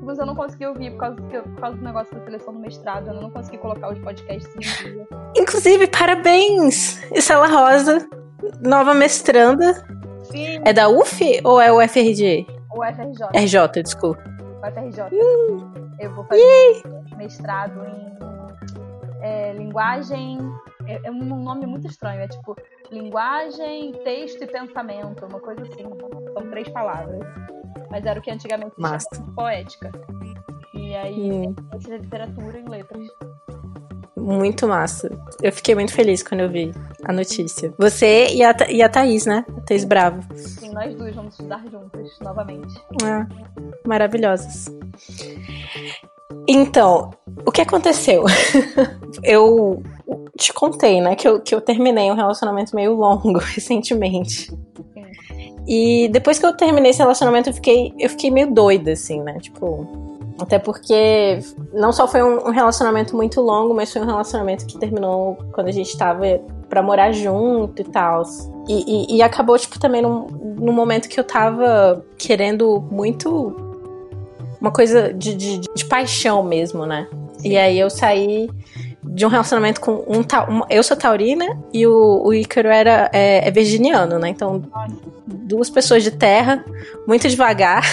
Últimos 0.09 0.19
eu 0.19 0.25
não 0.25 0.35
consegui 0.35 0.65
ouvir 0.65 0.91
por 0.91 0.97
causa, 0.97 1.15
que- 1.21 1.39
por 1.41 1.61
causa 1.61 1.77
do 1.77 1.83
negócio 1.83 2.15
da 2.17 2.23
seleção 2.23 2.53
do 2.53 2.59
mestrado. 2.59 3.07
Eu 3.09 3.13
não 3.21 3.29
consegui 3.29 3.57
colocar 3.59 3.91
os 3.91 3.99
podcasts 3.99 4.55
em 4.55 4.59
dia. 4.59 5.07
Inclusive, 5.37 5.87
parabéns! 5.87 6.99
Estela 7.11 7.47
Rosa, 7.47 8.07
nova 8.59 8.93
mestranda. 8.95 9.73
Sim, 10.23 10.61
É 10.65 10.73
da 10.73 10.89
UF 10.89 11.41
ou 11.43 11.61
é 11.61 11.71
o 11.71 11.79
FRG? 11.81 12.45
o 12.75 12.83
FRJ. 12.83 13.27
RJ, 13.33 13.83
desculpa. 13.83 14.23
O 14.61 14.65
FRJ. 14.65 15.03
Eu 15.99 16.13
vou 16.15 16.23
fazer 16.25 16.83
mestrado 17.17 17.83
em 17.85 18.09
é, 19.21 19.53
linguagem. 19.53 20.39
É, 20.87 21.01
é 21.07 21.11
um 21.11 21.23
nome 21.23 21.65
muito 21.67 21.85
estranho. 21.87 22.21
É 22.21 22.27
tipo 22.27 22.55
linguagem, 22.91 23.91
texto 24.03 24.43
e 24.43 24.47
pensamento, 24.47 25.25
uma 25.25 25.39
coisa 25.39 25.61
assim. 25.63 25.83
São 26.33 26.49
três 26.49 26.67
palavras. 26.69 27.19
Mas 27.89 28.05
era 28.05 28.19
o 28.19 28.21
que 28.21 28.31
antigamente 28.31 28.75
se 28.75 28.81
Massa. 28.81 29.07
chamava 29.13 29.29
de 29.29 29.35
poética. 29.35 29.91
E 30.73 30.95
aí, 30.95 31.31
Hum, 31.31 31.55
ciência 31.71 31.97
literatura 31.97 32.59
e 32.59 32.69
letras. 32.69 33.07
muito 34.15 34.67
massa. 34.67 35.09
Eu 35.41 35.51
fiquei 35.51 35.73
muito 35.75 35.91
feliz 35.93 36.21
quando 36.21 36.41
eu 36.41 36.49
vi 36.49 36.71
a 37.03 37.11
notícia. 37.13 37.73
Você 37.79 38.27
e 38.33 38.43
a, 38.43 38.55
e 38.69 38.81
a 38.83 38.89
Thaís, 38.89 39.25
né? 39.25 39.43
A 39.57 39.61
Thaís 39.61 39.83
Bravo. 39.85 40.21
Sim, 40.35 40.71
nós 40.73 40.93
duas 40.95 41.15
vamos 41.15 41.33
estudar 41.33 41.63
juntas 41.71 42.09
novamente. 42.21 42.73
Ah, 43.03 43.25
maravilhosas. 43.87 44.65
Então, 46.47 47.11
o 47.45 47.51
que 47.51 47.61
aconteceu? 47.61 48.23
eu 49.23 49.81
te 50.37 50.53
contei, 50.53 51.01
né, 51.01 51.15
que 51.15 51.27
eu, 51.27 51.39
que 51.41 51.53
eu 51.53 51.61
terminei 51.61 52.09
um 52.11 52.15
relacionamento 52.15 52.75
meio 52.75 52.93
longo 52.95 53.37
recentemente. 53.39 54.49
Sim. 54.51 55.48
E 55.67 56.09
depois 56.09 56.39
que 56.39 56.45
eu 56.45 56.53
terminei 56.53 56.91
esse 56.91 56.99
relacionamento, 56.99 57.49
eu 57.49 57.53
fiquei, 57.53 57.93
eu 57.99 58.09
fiquei 58.09 58.31
meio 58.31 58.51
doida, 58.51 58.91
assim, 58.91 59.21
né? 59.21 59.37
Tipo. 59.39 60.07
Até 60.41 60.57
porque 60.57 61.39
não 61.73 61.91
só 61.91 62.07
foi 62.07 62.23
um, 62.23 62.47
um 62.47 62.51
relacionamento 62.51 63.13
muito 63.13 63.41
longo, 63.41 63.73
mas 63.73 63.91
foi 63.91 64.01
um 64.01 64.05
relacionamento 64.05 64.65
que 64.65 64.79
terminou 64.79 65.37
quando 65.51 65.67
a 65.67 65.71
gente 65.71 65.97
tava 65.97 66.23
pra 66.69 66.81
morar 66.81 67.11
junto 67.11 67.81
e 67.81 67.85
tal. 67.85 68.23
E, 68.65 69.15
e, 69.15 69.17
e 69.17 69.21
acabou, 69.21 69.59
tipo, 69.59 69.77
também 69.77 70.01
num, 70.01 70.27
num 70.27 70.71
momento 70.71 71.09
que 71.09 71.19
eu 71.19 71.25
tava 71.25 72.05
querendo 72.17 72.81
muito 72.89 73.69
uma 74.61 74.71
coisa 74.71 75.13
de, 75.13 75.33
de, 75.33 75.59
de 75.59 75.85
paixão 75.85 76.43
mesmo, 76.43 76.85
né? 76.85 77.07
E 77.43 77.57
aí 77.57 77.79
eu 77.79 77.89
saí 77.89 78.49
de 79.03 79.25
um 79.25 79.29
relacionamento 79.29 79.79
com 79.79 79.91
um, 80.07 80.19
um- 80.19 80.61
eu 80.69 80.83
sou 80.83 80.95
taurina 80.97 81.45
e 81.73 81.85
o, 81.87 82.21
o 82.25 82.33
Ícaro 82.33 82.67
era 82.67 83.09
é, 83.13 83.47
é 83.47 83.51
virginiano, 83.51 84.19
né? 84.19 84.29
Então 84.29 84.61
duas 85.27 85.69
pessoas 85.69 86.03
de 86.03 86.11
terra, 86.11 86.63
muito 87.07 87.27
devagar, 87.27 87.83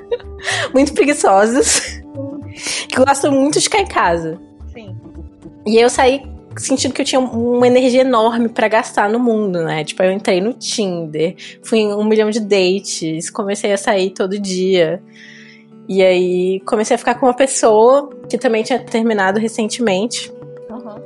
muito 0.72 0.92
preguiçosas, 0.92 2.00
que 2.88 2.96
gostam 2.96 3.32
muito 3.32 3.58
de 3.58 3.64
ficar 3.64 3.80
em 3.80 3.86
casa. 3.86 4.38
Sim. 4.72 4.96
E 5.66 5.76
eu 5.76 5.90
saí 5.90 6.22
sentindo 6.56 6.92
que 6.92 7.00
eu 7.02 7.06
tinha 7.06 7.20
uma 7.20 7.66
energia 7.66 8.00
enorme 8.00 8.48
pra 8.48 8.66
gastar 8.68 9.08
no 9.08 9.18
mundo, 9.20 9.62
né? 9.62 9.84
Tipo, 9.84 10.02
eu 10.02 10.10
entrei 10.12 10.40
no 10.40 10.52
Tinder, 10.52 11.36
fui 11.62 11.78
em 11.78 11.92
um 11.94 12.04
milhão 12.04 12.30
de 12.30 12.40
dates, 12.40 13.30
comecei 13.30 13.72
a 13.72 13.76
sair 13.76 14.10
todo 14.10 14.38
dia. 14.38 15.00
E 15.88 16.02
aí 16.02 16.60
comecei 16.60 16.94
a 16.94 16.98
ficar 16.98 17.14
com 17.14 17.26
uma 17.26 17.34
pessoa 17.34 18.10
que 18.28 18.36
também 18.36 18.62
tinha 18.62 18.78
terminado 18.78 19.38
recentemente. 19.40 20.30
Aham. 20.70 21.00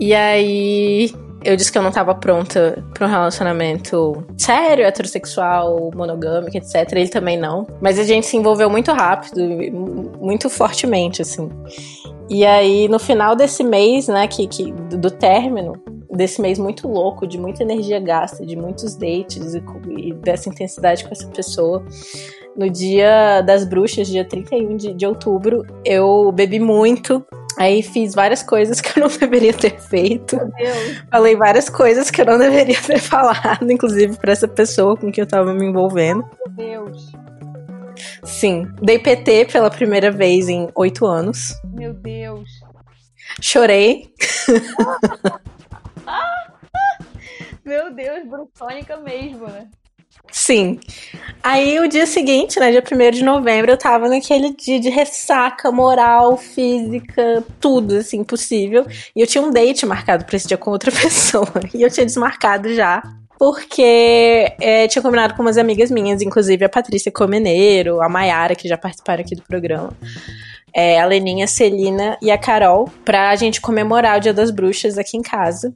E 0.00 0.14
aí 0.14 1.12
eu 1.44 1.56
disse 1.56 1.70
que 1.72 1.76
eu 1.78 1.82
não 1.82 1.90
tava 1.90 2.14
pronta 2.14 2.82
pra 2.94 3.06
um 3.06 3.10
relacionamento 3.10 4.24
sério, 4.36 4.84
heterossexual, 4.84 5.90
monogâmico, 5.94 6.56
etc. 6.56 6.90
Ele 6.92 7.08
também 7.08 7.36
não. 7.38 7.66
Mas 7.80 7.98
a 7.98 8.04
gente 8.04 8.26
se 8.26 8.36
envolveu 8.36 8.68
muito 8.70 8.92
rápido, 8.92 9.40
mu- 9.72 10.12
muito 10.20 10.48
fortemente, 10.48 11.20
assim. 11.22 11.48
E 12.28 12.46
aí, 12.46 12.88
no 12.88 12.98
final 12.98 13.34
desse 13.34 13.64
mês, 13.64 14.06
né, 14.08 14.26
que, 14.28 14.46
que, 14.46 14.72
do 14.72 15.10
término, 15.10 15.74
desse 16.10 16.40
mês 16.40 16.58
muito 16.58 16.88
louco, 16.88 17.26
de 17.26 17.38
muita 17.38 17.62
energia 17.62 18.00
gasta, 18.00 18.44
de 18.44 18.56
muitos 18.56 18.94
dates 18.96 19.54
e, 19.54 19.62
e 19.96 20.12
dessa 20.12 20.48
intensidade 20.48 21.04
com 21.04 21.10
essa 21.12 21.28
pessoa, 21.28 21.84
no 22.56 22.68
dia 22.68 23.40
das 23.42 23.64
bruxas, 23.64 24.08
dia 24.08 24.24
31 24.24 24.76
de, 24.76 24.94
de 24.94 25.06
outubro, 25.06 25.64
eu 25.84 26.30
bebi 26.32 26.58
muito. 26.58 27.24
Aí 27.58 27.82
fiz 27.82 28.14
várias 28.14 28.42
coisas 28.42 28.80
que 28.80 28.98
eu 28.98 29.08
não 29.08 29.10
deveria 29.18 29.52
ter 29.52 29.78
feito. 29.80 30.36
Meu 30.36 30.48
Deus. 30.48 31.04
Falei 31.10 31.36
várias 31.36 31.68
coisas 31.68 32.10
que 32.10 32.20
eu 32.20 32.26
não 32.26 32.38
deveria 32.38 32.80
ter 32.80 32.98
falado, 33.00 33.70
inclusive 33.70 34.16
pra 34.16 34.32
essa 34.32 34.48
pessoa 34.48 34.96
com 34.96 35.10
quem 35.12 35.22
eu 35.22 35.28
tava 35.28 35.52
me 35.52 35.66
envolvendo. 35.66 36.24
Meu 36.56 36.84
Deus. 36.86 37.12
Sim, 38.24 38.66
dei 38.80 38.98
PT 38.98 39.46
pela 39.52 39.70
primeira 39.70 40.10
vez 40.10 40.48
em 40.48 40.68
oito 40.74 41.06
anos. 41.06 41.54
Meu 41.72 41.92
Deus. 41.92 42.48
Chorei. 43.40 44.12
Meu 47.70 47.88
Deus, 47.94 48.26
brutônica 48.26 48.96
mesmo, 48.96 49.46
né? 49.46 49.68
Sim. 50.32 50.80
Aí 51.40 51.78
o 51.78 51.86
dia 51.86 52.04
seguinte, 52.04 52.58
né, 52.58 52.72
dia 52.72 52.82
1 52.82 53.10
de 53.12 53.22
novembro, 53.22 53.70
eu 53.70 53.76
tava 53.76 54.08
naquele 54.08 54.52
dia 54.56 54.80
de 54.80 54.88
ressaca 54.88 55.70
moral, 55.70 56.36
física, 56.36 57.44
tudo 57.60 57.98
assim 57.98 58.24
possível. 58.24 58.84
E 59.14 59.20
eu 59.20 59.26
tinha 59.26 59.40
um 59.40 59.52
date 59.52 59.86
marcado 59.86 60.24
pra 60.24 60.34
esse 60.34 60.48
dia 60.48 60.56
com 60.56 60.72
outra 60.72 60.90
pessoa. 60.90 61.46
E 61.72 61.80
eu 61.80 61.88
tinha 61.88 62.04
desmarcado 62.04 62.74
já. 62.74 63.04
Porque 63.38 64.52
é, 64.60 64.88
tinha 64.88 65.00
combinado 65.00 65.34
com 65.34 65.42
umas 65.42 65.56
amigas 65.56 65.92
minhas, 65.92 66.22
inclusive 66.22 66.64
a 66.64 66.68
Patrícia 66.68 67.12
Comeneiro, 67.12 68.02
a 68.02 68.08
Maiara, 68.08 68.56
que 68.56 68.66
já 68.66 68.76
participaram 68.76 69.22
aqui 69.22 69.36
do 69.36 69.42
programa. 69.42 69.96
É, 70.74 71.00
a 71.00 71.06
Leninha, 71.06 71.44
a 71.44 71.48
Celina 71.48 72.18
e 72.20 72.32
a 72.32 72.36
Carol, 72.36 72.90
pra 73.04 73.36
gente 73.36 73.60
comemorar 73.60 74.18
o 74.18 74.20
Dia 74.20 74.34
das 74.34 74.50
Bruxas 74.50 74.98
aqui 74.98 75.16
em 75.16 75.22
casa. 75.22 75.72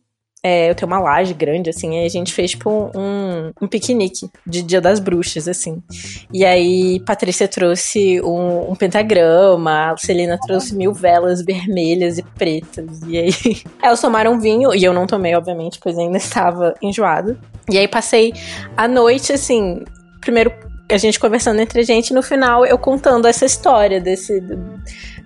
É, 0.46 0.68
eu 0.68 0.74
tenho 0.74 0.86
uma 0.86 1.00
laje 1.00 1.32
grande, 1.32 1.70
assim, 1.70 2.02
e 2.02 2.04
a 2.04 2.08
gente 2.10 2.34
fez, 2.34 2.50
tipo, 2.50 2.90
um, 2.94 3.50
um 3.62 3.66
piquenique 3.66 4.28
de 4.46 4.62
Dia 4.62 4.78
das 4.78 5.00
Bruxas, 5.00 5.48
assim. 5.48 5.82
E 6.30 6.44
aí, 6.44 7.00
Patrícia 7.00 7.48
trouxe 7.48 8.20
um, 8.20 8.70
um 8.70 8.74
pentagrama, 8.74 9.92
a 9.92 9.96
Celina 9.96 10.38
trouxe 10.38 10.74
mil 10.76 10.92
velas 10.92 11.42
vermelhas 11.42 12.18
e 12.18 12.22
pretas. 12.22 13.00
E 13.08 13.16
aí, 13.16 13.30
elas 13.82 14.02
tomaram 14.02 14.38
vinho, 14.38 14.74
e 14.74 14.84
eu 14.84 14.92
não 14.92 15.06
tomei, 15.06 15.34
obviamente, 15.34 15.80
pois 15.82 15.98
ainda 15.98 16.18
estava 16.18 16.74
enjoada. 16.82 17.38
E 17.70 17.78
aí, 17.78 17.88
passei 17.88 18.34
a 18.76 18.86
noite, 18.86 19.32
assim, 19.32 19.82
primeiro 20.20 20.52
a 20.90 20.98
gente 20.98 21.18
conversando 21.18 21.60
entre 21.60 21.80
a 21.80 21.82
gente, 21.82 22.10
e 22.10 22.14
no 22.14 22.22
final 22.22 22.66
eu 22.66 22.76
contando 22.76 23.26
essa 23.26 23.46
história 23.46 24.00
desse. 24.00 24.42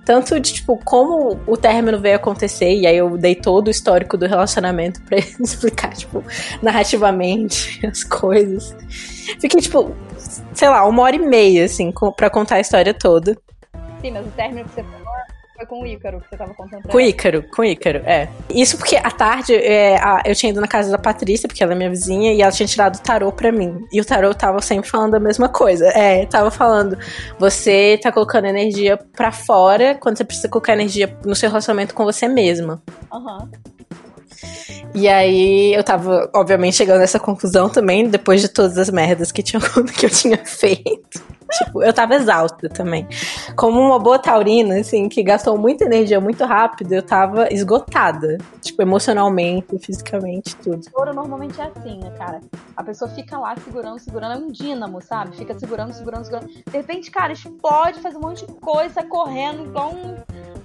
Tanto 0.09 0.41
de, 0.41 0.55
tipo, 0.55 0.81
como 0.87 1.39
o 1.47 1.55
término 1.55 2.01
veio 2.01 2.17
acontecer, 2.17 2.75
e 2.75 2.87
aí 2.87 2.97
eu 2.97 3.19
dei 3.19 3.35
todo 3.35 3.69
o 3.69 3.71
histórico 3.71 4.17
do 4.17 4.27
relacionamento 4.27 5.03
pra 5.03 5.19
ele 5.21 5.35
explicar, 5.39 5.95
tipo, 5.95 6.25
narrativamente 6.63 7.79
as 7.87 8.05
coisas. 8.05 8.75
Fiquei, 9.39 9.61
tipo, 9.61 9.95
sei 10.55 10.69
lá, 10.71 10.87
uma 10.87 11.03
hora 11.03 11.15
e 11.15 11.19
meia, 11.19 11.67
assim, 11.67 11.93
com, 11.93 12.11
pra 12.11 12.31
contar 12.31 12.55
a 12.55 12.61
história 12.61 12.95
toda. 12.95 13.37
Sim, 14.01 14.13
mas 14.13 14.27
o 14.27 14.31
término 14.31 14.67
que 14.67 14.77
você 14.77 14.83
falou 14.83 15.15
foi 15.59 15.67
com 15.67 15.83
o 15.83 15.87
Ícaro 15.87 16.21
que 16.21 16.29
você 16.31 16.37
tava 16.37 16.55
contando 16.55 16.83
Com 16.89 16.97
o. 16.97 17.01
Ícaro, 17.01 17.43
com 17.51 17.63
o 17.63 17.65
Ícaro, 17.65 17.99
é. 18.07 18.29
Isso 18.49 18.79
porque 18.79 18.97
à 18.97 19.11
tarde 19.11 19.55
é, 19.55 19.97
a- 19.97 20.23
eu 20.25 20.35
tinha 20.35 20.51
ido 20.51 20.61
na 20.61 20.69
casa 20.69 20.91
da 20.91 20.99
Patrícia, 20.99 21.49
porque 21.49 21.63
ela 21.63 21.73
é 21.73 21.77
minha 21.77 21.91
vizinha, 21.91 22.33
e 22.33 22.41
ela 22.41 22.53
tinha 22.53 22.67
tirado 22.67 22.97
o 22.97 23.01
tarô 23.03 23.33
pra 23.33 23.51
mim. 23.51 23.77
E 23.93 24.01
o 24.01 24.05
tarô 24.05 24.33
tava 24.35 24.63
sempre 24.63 24.89
falando 24.89 25.15
a 25.17 25.21
mesma 25.21 25.49
coisa. 25.49 25.87
É, 25.89 26.25
tava 26.27 26.51
falando, 26.51 26.97
você 27.39 27.99
tá 28.03 28.13
colocando 28.13 28.47
energia 28.47 28.97
pra 29.17 29.33
fora 29.33 29.97
quando 29.97 30.17
você 30.17 30.25
precisa 30.25 30.49
colocar 30.49 30.75
energia 30.75 31.17
no 31.25 31.35
seu 31.35 31.49
relacionamento 31.49 31.95
com 31.95 32.05
você 32.05 32.29
mesma. 32.29 32.81
Aham. 33.13 33.51
E 34.95 35.07
aí 35.09 35.75
eu 35.75 35.85
tava, 35.85 36.31
obviamente, 36.35 36.77
chegando 36.77 37.01
nessa 37.01 37.21
conclusão 37.21 37.69
também, 37.69 38.09
depois 38.09 38.41
de 38.41 38.49
todas 38.49 38.79
as 38.79 38.91
merdas 38.91 39.31
que, 39.31 39.43
tinha, 39.43 39.61
que 39.97 40.07
eu 40.07 40.11
tinha 40.11 40.39
feito. 40.45 41.23
Tipo, 41.51 41.83
eu 41.83 41.93
tava 41.95 42.15
exausta 42.15 42.69
também. 42.69 43.09
Como 43.57 43.81
uma 43.81 43.99
boa 43.99 44.19
taurina, 44.19 44.79
assim, 44.79 45.09
que 45.09 45.23
gastou 45.23 45.57
muita 45.57 45.85
energia 45.85 46.21
muito 46.21 46.45
rápido, 46.45 46.93
eu 46.93 47.03
tava 47.03 47.49
esgotada. 47.51 48.37
Tipo, 48.61 48.83
emocionalmente, 48.83 49.79
fisicamente, 49.79 50.55
tudo. 50.57 50.83
Touro 50.93 51.15
normalmente 51.15 51.59
é 51.59 51.65
assim, 51.75 52.01
né, 52.01 52.11
cara? 52.19 52.41
A 52.77 52.85
pessoa 52.85 53.11
fica 53.11 53.39
lá 53.39 53.55
segurando, 53.57 53.99
segurando, 53.99 54.35
é 54.35 54.37
um 54.45 54.51
dínamo, 54.51 55.01
sabe? 55.01 55.37
Fica 55.37 55.59
segurando, 55.59 55.93
segurando, 55.95 56.25
segurando. 56.25 56.49
De 56.49 56.77
repente, 56.77 57.11
cara, 57.11 57.33
explode, 57.33 58.01
faz 58.01 58.15
um 58.15 58.21
monte 58.21 58.47
de 58.47 58.53
coisa, 58.55 59.03
correndo, 59.03 59.65
igual 59.65 59.93
um- 59.93 60.17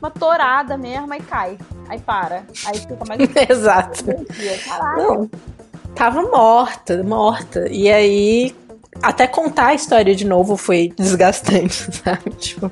uma 0.04 0.12
torada 0.12 0.78
mesmo, 0.78 1.14
aí 1.14 1.22
cai. 1.22 1.58
Aí 1.88 2.00
para. 2.00 2.44
Aí 2.66 2.78
fica 2.78 2.98
mais 3.08 3.22
Exato. 3.50 4.04
Não, 4.98 5.30
tava 5.96 6.22
morta, 6.24 7.02
morta. 7.04 7.70
E 7.72 7.90
aí, 7.90 8.54
até 9.02 9.26
contar 9.26 9.68
a 9.68 9.74
história 9.74 10.14
de 10.14 10.28
novo 10.28 10.58
foi 10.58 10.92
desgastante, 10.98 11.88
sabe? 12.04 12.32
Tipo, 12.32 12.70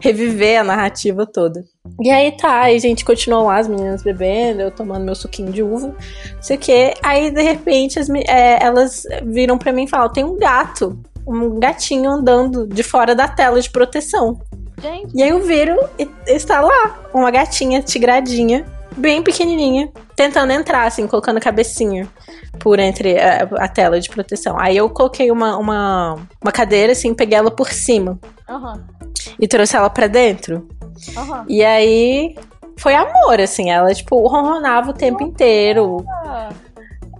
reviver 0.00 0.60
a 0.60 0.64
narrativa 0.64 1.26
toda. 1.26 1.62
E 2.00 2.10
aí 2.10 2.32
tá, 2.32 2.62
aí 2.62 2.76
a 2.76 2.80
gente 2.80 3.04
continuou 3.04 3.44
lá, 3.44 3.58
as 3.58 3.68
meninas 3.68 4.02
bebendo, 4.02 4.62
eu 4.62 4.70
tomando 4.70 5.04
meu 5.04 5.14
suquinho 5.14 5.52
de 5.52 5.62
uva, 5.62 5.88
não 5.88 6.42
sei 6.42 6.56
o 6.56 6.60
quê. 6.60 6.94
Aí, 7.02 7.30
de 7.30 7.42
repente, 7.42 7.98
as 7.98 8.08
é, 8.08 8.64
elas 8.64 9.04
viram 9.24 9.58
pra 9.58 9.72
mim 9.72 9.84
e 9.84 9.88
falaram: 9.88 10.12
tem 10.12 10.24
um 10.24 10.38
gato, 10.38 10.98
um 11.26 11.60
gatinho 11.60 12.10
andando 12.10 12.66
de 12.66 12.82
fora 12.82 13.14
da 13.14 13.28
tela 13.28 13.60
de 13.60 13.68
proteção. 13.68 14.40
Gente, 14.82 15.16
E 15.16 15.22
aí 15.22 15.28
eu 15.30 15.40
viro 15.42 15.78
e 15.98 16.08
está 16.26 16.60
lá, 16.60 16.98
uma 17.14 17.30
gatinha 17.30 17.80
tigradinha, 17.80 18.66
bem 18.96 19.22
pequenininha, 19.22 19.90
tentando 20.16 20.52
entrar, 20.52 20.86
assim, 20.86 21.06
colocando 21.06 21.36
a 21.36 21.40
cabecinha 21.40 22.08
por 22.58 22.78
entre 22.78 23.18
a, 23.18 23.48
a 23.58 23.68
tela 23.68 24.00
de 24.00 24.08
proteção. 24.08 24.58
Aí 24.58 24.76
eu 24.76 24.90
coloquei 24.90 25.30
uma, 25.30 25.56
uma, 25.56 26.14
uma 26.42 26.52
cadeira, 26.52 26.92
assim, 26.92 27.14
peguei 27.14 27.38
ela 27.38 27.50
por 27.50 27.68
cima 27.72 28.18
aham, 28.48 28.84
e 29.38 29.46
trouxe 29.46 29.76
ela 29.76 29.88
pra 29.88 30.08
dentro. 30.08 30.68
aham. 31.16 31.44
E 31.48 31.64
aí 31.64 32.34
foi 32.76 32.94
amor, 32.94 33.40
assim, 33.40 33.70
ela, 33.70 33.94
tipo, 33.94 34.26
ronronava 34.26 34.90
o 34.90 34.94
tempo 34.94 35.22
inteiro. 35.22 36.04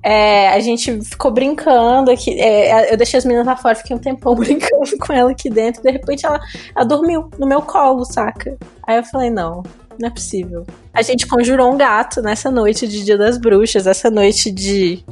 É, 0.04 0.48
a 0.48 0.58
gente 0.60 1.00
ficou 1.02 1.30
brincando 1.30 2.10
aqui. 2.10 2.38
é, 2.40 2.92
eu 2.92 2.96
deixei 2.96 3.18
as 3.18 3.24
meninas 3.24 3.46
lá 3.46 3.56
fora, 3.56 3.74
fiquei 3.76 3.94
um 3.94 3.98
tempão 4.00 4.34
brincando 4.36 4.98
com 4.98 5.12
ela 5.12 5.30
aqui 5.30 5.48
dentro. 5.48 5.82
De 5.82 5.90
repente 5.90 6.26
ela, 6.26 6.40
ela 6.74 6.84
dormiu 6.84 7.30
no 7.38 7.46
meu 7.46 7.62
colo, 7.62 8.04
saca? 8.04 8.56
Aí 8.86 8.96
eu 8.96 9.04
falei, 9.04 9.30
não, 9.30 9.62
não 9.98 10.08
é 10.08 10.10
possível. 10.10 10.66
A 10.92 11.02
gente 11.02 11.26
conjurou 11.26 11.72
um 11.72 11.76
gato 11.76 12.20
nessa 12.20 12.50
noite 12.50 12.88
de 12.88 13.04
Dia 13.04 13.16
das 13.16 13.38
Bruxas, 13.38 13.86
essa 13.86 14.10
noite 14.10 14.50
de. 14.50 15.04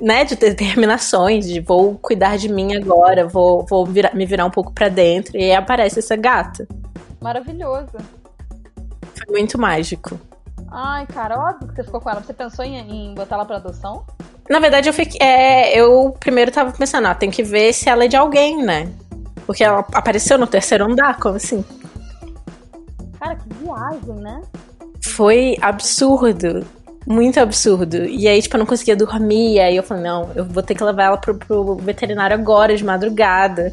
Né, 0.00 0.24
de 0.24 0.36
determinações, 0.36 1.44
de 1.48 1.58
vou 1.58 1.96
cuidar 1.96 2.36
de 2.38 2.48
mim 2.48 2.76
agora, 2.76 3.26
vou, 3.26 3.66
vou 3.68 3.84
virar- 3.84 4.14
me 4.14 4.24
virar 4.24 4.44
um 4.44 4.50
pouco 4.50 4.72
pra 4.72 4.88
dentro. 4.88 5.36
E 5.36 5.42
aí 5.42 5.52
aparece 5.54 5.98
essa 5.98 6.14
gata. 6.14 6.68
maravilhoso. 7.20 7.88
Foi 9.16 9.26
muito 9.34 9.58
mágico. 9.58 10.16
Ai, 10.70 11.06
cara, 11.06 11.38
óbvio 11.38 11.68
que 11.68 11.74
você 11.74 11.84
ficou 11.84 12.00
com 12.00 12.10
ela. 12.10 12.20
Você 12.20 12.32
pensou 12.32 12.64
em, 12.64 12.78
em 12.78 13.14
botar 13.14 13.36
ela 13.36 13.44
pra 13.44 13.56
adoção? 13.56 14.04
Na 14.48 14.58
verdade, 14.58 14.88
eu 14.88 14.92
fiquei. 14.92 15.20
É, 15.20 15.78
eu 15.78 16.14
primeiro 16.18 16.50
tava 16.50 16.72
pensando, 16.72 17.06
ah, 17.06 17.14
tem 17.14 17.30
que 17.30 17.42
ver 17.42 17.72
se 17.72 17.88
ela 17.88 18.04
é 18.04 18.08
de 18.08 18.16
alguém, 18.16 18.62
né? 18.62 18.90
Porque 19.46 19.64
ela 19.64 19.84
apareceu 19.92 20.38
no 20.38 20.46
terceiro 20.46 20.84
andar, 20.84 21.18
como 21.18 21.36
assim? 21.36 21.64
Cara, 23.18 23.36
que 23.36 23.48
viagem, 23.54 24.14
né? 24.22 24.42
Foi 25.04 25.56
absurdo. 25.60 26.66
Muito 27.06 27.40
absurdo. 27.40 28.04
E 28.04 28.28
aí, 28.28 28.40
tipo, 28.42 28.56
eu 28.56 28.58
não 28.58 28.66
conseguia 28.66 28.94
dormir. 28.94 29.54
E 29.54 29.60
aí 29.60 29.76
eu 29.76 29.82
falei, 29.82 30.02
não, 30.02 30.30
eu 30.34 30.44
vou 30.44 30.62
ter 30.62 30.74
que 30.74 30.84
levar 30.84 31.04
ela 31.04 31.16
pro, 31.16 31.34
pro 31.34 31.76
veterinário 31.76 32.36
agora, 32.36 32.76
de 32.76 32.84
madrugada. 32.84 33.72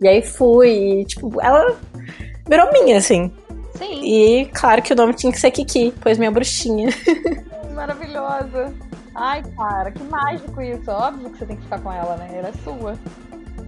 E 0.00 0.08
aí 0.08 0.20
fui, 0.20 1.00
e, 1.00 1.04
tipo, 1.06 1.40
ela 1.40 1.74
virou 2.46 2.70
minha, 2.72 2.98
assim. 2.98 3.32
Sim, 3.76 4.02
E 4.04 4.46
claro 4.46 4.80
que 4.82 4.92
o 4.92 4.96
nome 4.96 5.14
tinha 5.14 5.32
que 5.32 5.40
ser 5.40 5.50
Kiki, 5.50 5.92
pois 6.00 6.18
minha 6.18 6.30
bruxinha. 6.30 6.88
maravilhosa. 7.74 8.72
Ai, 9.14 9.42
cara, 9.56 9.90
que 9.90 10.02
mágico 10.04 10.60
isso. 10.60 10.90
Óbvio 10.90 11.30
que 11.30 11.38
você 11.38 11.46
tem 11.46 11.56
que 11.56 11.62
ficar 11.62 11.80
com 11.80 11.92
ela, 11.92 12.16
né? 12.16 12.30
Ela 12.32 12.48
é 12.48 12.52
sua. 12.64 12.98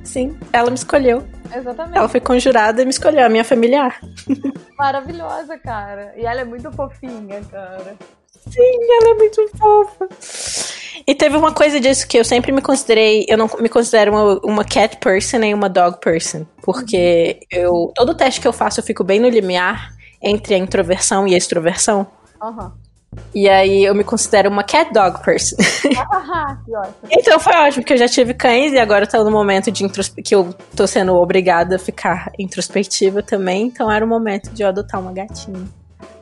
Sim, 0.05 0.37
ela 0.53 0.71
me 0.71 0.77
escolheu. 0.77 1.25
Exatamente. 1.55 1.99
Ela 1.99 2.09
foi 2.09 2.21
conjurada 2.21 2.83
e 2.83 2.85
me 2.85 2.90
escolheu, 2.90 3.25
a 3.25 3.29
minha 3.29 3.45
familiar. 3.45 4.01
Maravilhosa, 4.79 5.59
cara. 5.59 6.14
E 6.16 6.25
ela 6.25 6.40
é 6.40 6.45
muito 6.45 6.71
fofinha, 6.73 7.42
cara. 7.51 7.97
Sim, 8.49 8.79
ela 9.01 9.11
é 9.11 9.14
muito 9.14 9.49
fofa. 9.57 10.09
E 11.07 11.14
teve 11.14 11.37
uma 11.37 11.53
coisa 11.53 11.81
disso 11.81 12.07
que 12.07 12.19
eu 12.19 12.25
sempre 12.25 12.53
me 12.53 12.62
considerei. 12.62 13.27
Eu 13.29 13.37
não 13.37 13.49
me 13.61 13.69
considero 13.69 14.12
uma, 14.12 14.40
uma 14.45 14.64
cat 14.64 14.97
person 14.99 15.38
nem 15.38 15.55
uma 15.55 15.69
dog 15.69 15.99
person. 16.01 16.45
Porque 16.62 17.40
eu. 17.51 17.92
Todo 17.95 18.14
teste 18.14 18.40
que 18.40 18.49
eu 18.49 18.53
faço, 18.53 18.81
eu 18.81 18.85
fico 18.85 19.05
bem 19.05 19.21
no 19.21 19.29
limiar 19.29 19.96
entre 20.27 20.55
a 20.55 20.59
introversão 20.59 21.27
e 21.27 21.35
a 21.35 21.39
extroversão. 21.39 22.07
Aham. 22.43 22.73
E 23.35 23.49
aí 23.49 23.85
eu 23.85 23.95
me 23.95 24.05
considero 24.05 24.51
uma 24.51 24.62
cat 24.62 24.93
dog 24.93 25.23
person. 25.23 25.57
Hahaha, 25.97 26.62
que 26.65 26.77
ótimo. 26.77 26.95
então 27.11 27.41
foi 27.41 27.55
ótimo, 27.55 27.83
porque 27.83 27.95
eu 27.95 27.99
já 27.99 28.09
tive 28.09 28.35
cães 28.35 28.73
e 28.73 28.79
agora 28.79 29.07
tô 29.07 29.23
no 29.25 29.31
momento 29.31 29.71
de 29.71 29.85
introspe... 29.85 30.23
que 30.23 30.35
eu 30.35 30.55
tô 30.75 30.87
sendo 30.87 31.15
obrigada 31.15 31.77
a 31.77 31.79
ficar 31.79 32.31
introspectiva 32.39 33.23
também. 33.23 33.69
Então 33.69 33.91
era 33.91 34.05
o 34.05 34.09
momento 34.09 34.51
de 34.51 34.62
eu 34.62 34.69
adotar 34.69 35.01
uma 35.01 35.12
gatinha. 35.12 35.67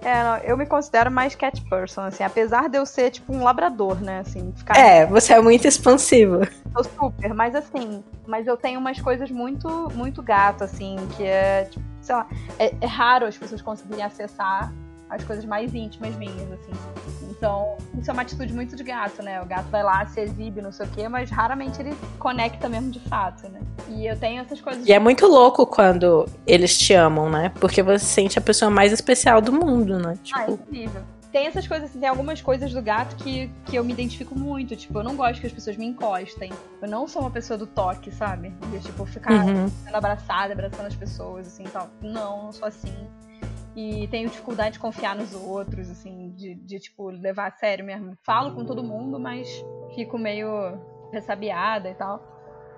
É, 0.02 0.22
não, 0.22 0.36
eu 0.38 0.56
me 0.56 0.66
considero 0.66 1.10
mais 1.10 1.34
cat 1.34 1.60
person, 1.62 2.02
assim, 2.02 2.22
apesar 2.22 2.68
de 2.68 2.76
eu 2.78 2.84
ser 2.84 3.10
tipo 3.10 3.34
um 3.34 3.42
labrador, 3.42 4.00
né? 4.00 4.20
Assim, 4.20 4.52
ficar 4.54 4.76
É, 4.76 5.06
você 5.06 5.32
é 5.32 5.40
muito 5.40 5.66
expansiva. 5.66 6.46
Sou 6.72 6.84
super, 6.84 7.32
mas 7.32 7.54
assim, 7.54 8.04
mas 8.26 8.46
eu 8.46 8.56
tenho 8.56 8.78
umas 8.78 9.00
coisas 9.00 9.30
muito, 9.30 9.68
muito 9.94 10.22
gato, 10.22 10.62
assim, 10.62 10.96
que 11.16 11.24
é, 11.24 11.64
tipo, 11.64 11.84
sei 12.02 12.14
lá, 12.14 12.26
é, 12.58 12.74
é 12.80 12.86
raro 12.86 13.26
as 13.26 13.36
pessoas 13.36 13.62
conseguirem 13.62 14.04
acessar 14.04 14.72
as 15.14 15.24
coisas 15.24 15.44
mais 15.44 15.74
íntimas 15.74 16.14
minhas, 16.16 16.52
assim. 16.52 16.72
Então, 17.30 17.76
isso 17.98 18.10
é 18.10 18.12
uma 18.12 18.22
atitude 18.22 18.52
muito 18.52 18.74
de 18.76 18.82
gato, 18.82 19.22
né? 19.22 19.40
O 19.40 19.46
gato 19.46 19.68
vai 19.68 19.82
lá, 19.82 20.04
se 20.06 20.20
exibe, 20.20 20.62
não 20.62 20.72
sei 20.72 20.86
o 20.86 20.90
quê, 20.90 21.08
mas 21.08 21.30
raramente 21.30 21.80
ele 21.80 21.94
conecta 22.18 22.68
mesmo 22.68 22.90
de 22.90 23.00
fato, 23.00 23.48
né? 23.48 23.60
E 23.88 24.06
eu 24.06 24.18
tenho 24.18 24.40
essas 24.42 24.60
coisas. 24.60 24.86
E 24.86 24.92
é 24.92 24.98
muito 24.98 25.26
louco 25.26 25.66
quando 25.66 26.26
eles 26.46 26.76
te 26.76 26.94
amam, 26.94 27.28
né? 27.28 27.52
Porque 27.60 27.82
você 27.82 28.04
sente 28.04 28.38
a 28.38 28.42
pessoa 28.42 28.70
mais 28.70 28.92
especial 28.92 29.40
do 29.40 29.52
mundo, 29.52 29.98
né? 29.98 30.16
Ah, 30.32 30.42
é 30.42 30.46
Tipo, 30.46 30.52
incrível. 30.52 31.02
Tem 31.30 31.48
essas 31.48 31.66
coisas, 31.66 31.90
assim, 31.90 31.98
tem 31.98 32.08
algumas 32.08 32.40
coisas 32.40 32.72
do 32.72 32.80
gato 32.80 33.16
que, 33.16 33.50
que 33.66 33.74
eu 33.74 33.82
me 33.82 33.92
identifico 33.92 34.38
muito. 34.38 34.76
Tipo, 34.76 35.00
eu 35.00 35.02
não 35.02 35.16
gosto 35.16 35.40
que 35.40 35.46
as 35.48 35.52
pessoas 35.52 35.76
me 35.76 35.84
encostem. 35.84 36.52
Eu 36.80 36.88
não 36.88 37.08
sou 37.08 37.22
uma 37.22 37.30
pessoa 37.30 37.58
do 37.58 37.66
toque, 37.66 38.12
sabe? 38.12 38.50
De, 38.70 38.78
tipo, 38.78 39.04
ficar 39.04 39.44
uhum. 39.44 39.68
sendo 39.68 39.96
abraçada, 39.96 40.52
abraçando 40.52 40.86
as 40.86 40.94
pessoas, 40.94 41.48
assim, 41.48 41.64
tal. 41.64 41.90
Não, 42.00 42.44
não 42.44 42.52
sou 42.52 42.68
assim. 42.68 42.94
E 43.76 44.06
tenho 44.08 44.28
dificuldade 44.28 44.74
de 44.74 44.78
confiar 44.78 45.16
nos 45.16 45.34
outros, 45.34 45.90
assim, 45.90 46.30
de, 46.30 46.54
de, 46.54 46.78
tipo, 46.78 47.10
levar 47.10 47.48
a 47.48 47.50
sério 47.50 47.84
mesmo. 47.84 48.16
Falo 48.22 48.54
com 48.54 48.64
todo 48.64 48.84
mundo, 48.84 49.18
mas 49.18 49.48
fico 49.94 50.16
meio 50.16 50.78
ressabiada 51.12 51.90
e 51.90 51.94
tal. 51.94 52.34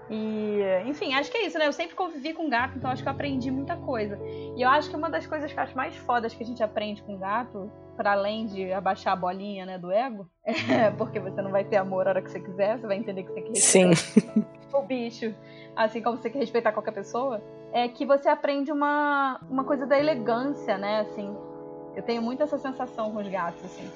E, 0.08 0.60
enfim, 0.86 1.14
acho 1.14 1.30
que 1.30 1.36
é 1.36 1.46
isso, 1.46 1.58
né? 1.58 1.66
Eu 1.66 1.72
sempre 1.72 1.96
convivi 1.96 2.32
com 2.32 2.48
gato, 2.48 2.78
então 2.78 2.90
acho 2.90 3.02
que 3.02 3.08
eu 3.08 3.12
aprendi 3.12 3.50
muita 3.50 3.76
coisa. 3.76 4.18
E 4.56 4.62
eu 4.62 4.68
acho 4.68 4.88
que 4.88 4.96
uma 4.96 5.10
das 5.10 5.26
coisas 5.26 5.52
que 5.52 5.58
eu 5.58 5.62
acho 5.62 5.76
mais 5.76 5.96
fodas 5.96 6.32
que 6.32 6.42
a 6.42 6.46
gente 6.46 6.62
aprende 6.62 7.02
com 7.02 7.18
gato, 7.18 7.70
para 7.96 8.12
além 8.12 8.46
de 8.46 8.72
abaixar 8.72 9.14
a 9.14 9.16
bolinha, 9.16 9.66
né, 9.66 9.78
do 9.78 9.90
ego, 9.90 10.28
é 10.44 10.90
porque 10.96 11.18
você 11.18 11.42
não 11.42 11.50
vai 11.50 11.64
ter 11.64 11.76
amor 11.76 12.06
a 12.06 12.10
hora 12.10 12.22
que 12.22 12.30
você 12.30 12.40
quiser, 12.40 12.78
você 12.78 12.86
vai 12.86 12.98
entender 12.98 13.22
que 13.22 13.28
você 13.28 13.34
tem 13.34 13.44
que 13.44 13.58
respeitar 13.58 13.96
Sim. 13.96 14.44
o 14.72 14.82
bicho, 14.82 15.34
assim 15.74 16.02
como 16.02 16.16
você 16.16 16.24
tem 16.24 16.32
que 16.32 16.38
respeitar 16.38 16.72
qualquer 16.72 16.92
pessoa, 16.92 17.42
é 17.76 17.88
que 17.88 18.06
você 18.06 18.26
aprende 18.26 18.72
uma, 18.72 19.38
uma 19.50 19.62
coisa 19.62 19.86
da 19.86 19.98
elegância, 19.98 20.78
né, 20.78 21.00
assim. 21.00 21.36
Eu 21.94 22.02
tenho 22.02 22.22
muito 22.22 22.42
essa 22.42 22.56
sensação 22.56 23.12
com 23.12 23.20
os 23.20 23.28
gatos, 23.28 23.62
assim. 23.66 23.90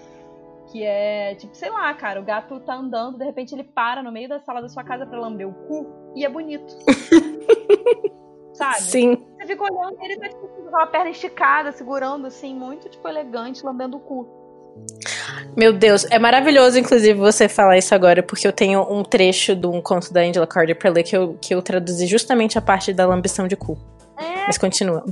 Que 0.71 0.85
é, 0.85 1.35
tipo, 1.37 1.57
sei 1.57 1.71
lá, 1.71 1.93
cara, 1.95 2.21
o 2.21 2.23
gato 2.23 2.61
tá 2.61 2.75
andando, 2.75 3.17
de 3.17 3.25
repente 3.25 3.55
ele 3.55 3.65
para 3.65 4.03
no 4.03 4.13
meio 4.13 4.29
da 4.29 4.39
sala 4.39 4.61
da 4.61 4.69
sua 4.69 4.85
casa 4.85 5.07
pra 5.07 5.19
lamber 5.19 5.49
o 5.49 5.55
cu 5.55 5.87
e 6.15 6.27
é 6.27 6.29
bonito. 6.29 6.77
Sabe? 8.53 8.83
Sim. 8.83 9.27
Você 9.39 9.47
fica 9.47 9.65
olhando 9.65 9.97
e 9.99 10.05
ele 10.05 10.19
tá 10.19 10.29
tipo, 10.29 10.47
com 10.47 10.77
a 10.77 10.87
perna 10.87 11.09
esticada, 11.09 11.73
segurando, 11.73 12.27
assim, 12.27 12.55
muito, 12.55 12.87
tipo, 12.87 13.09
elegante, 13.09 13.65
lambendo 13.65 13.97
o 13.97 14.01
cu. 14.01 14.29
Meu 15.57 15.73
Deus, 15.73 16.05
é 16.11 16.19
maravilhoso, 16.19 16.79
inclusive, 16.79 17.19
você 17.19 17.49
falar 17.49 17.77
isso 17.77 17.95
agora, 17.95 18.23
porque 18.23 18.47
eu 18.47 18.53
tenho 18.53 18.81
um 18.83 19.03
trecho 19.03 19.57
de 19.57 19.67
um 19.67 19.81
conto 19.81 20.13
da 20.13 20.21
Angela 20.21 20.47
Carter 20.47 20.77
pra 20.77 20.91
ler 20.91 21.03
que 21.03 21.17
eu, 21.17 21.37
que 21.41 21.55
eu 21.55 21.61
traduzi 21.61 22.07
justamente 22.07 22.57
a 22.57 22.63
parte 22.63 22.93
da 22.93 23.07
lambição 23.07 23.49
de 23.49 23.57
cu. 23.57 23.79
É, 24.17 24.47
Mas 24.47 24.59
continua. 24.59 25.05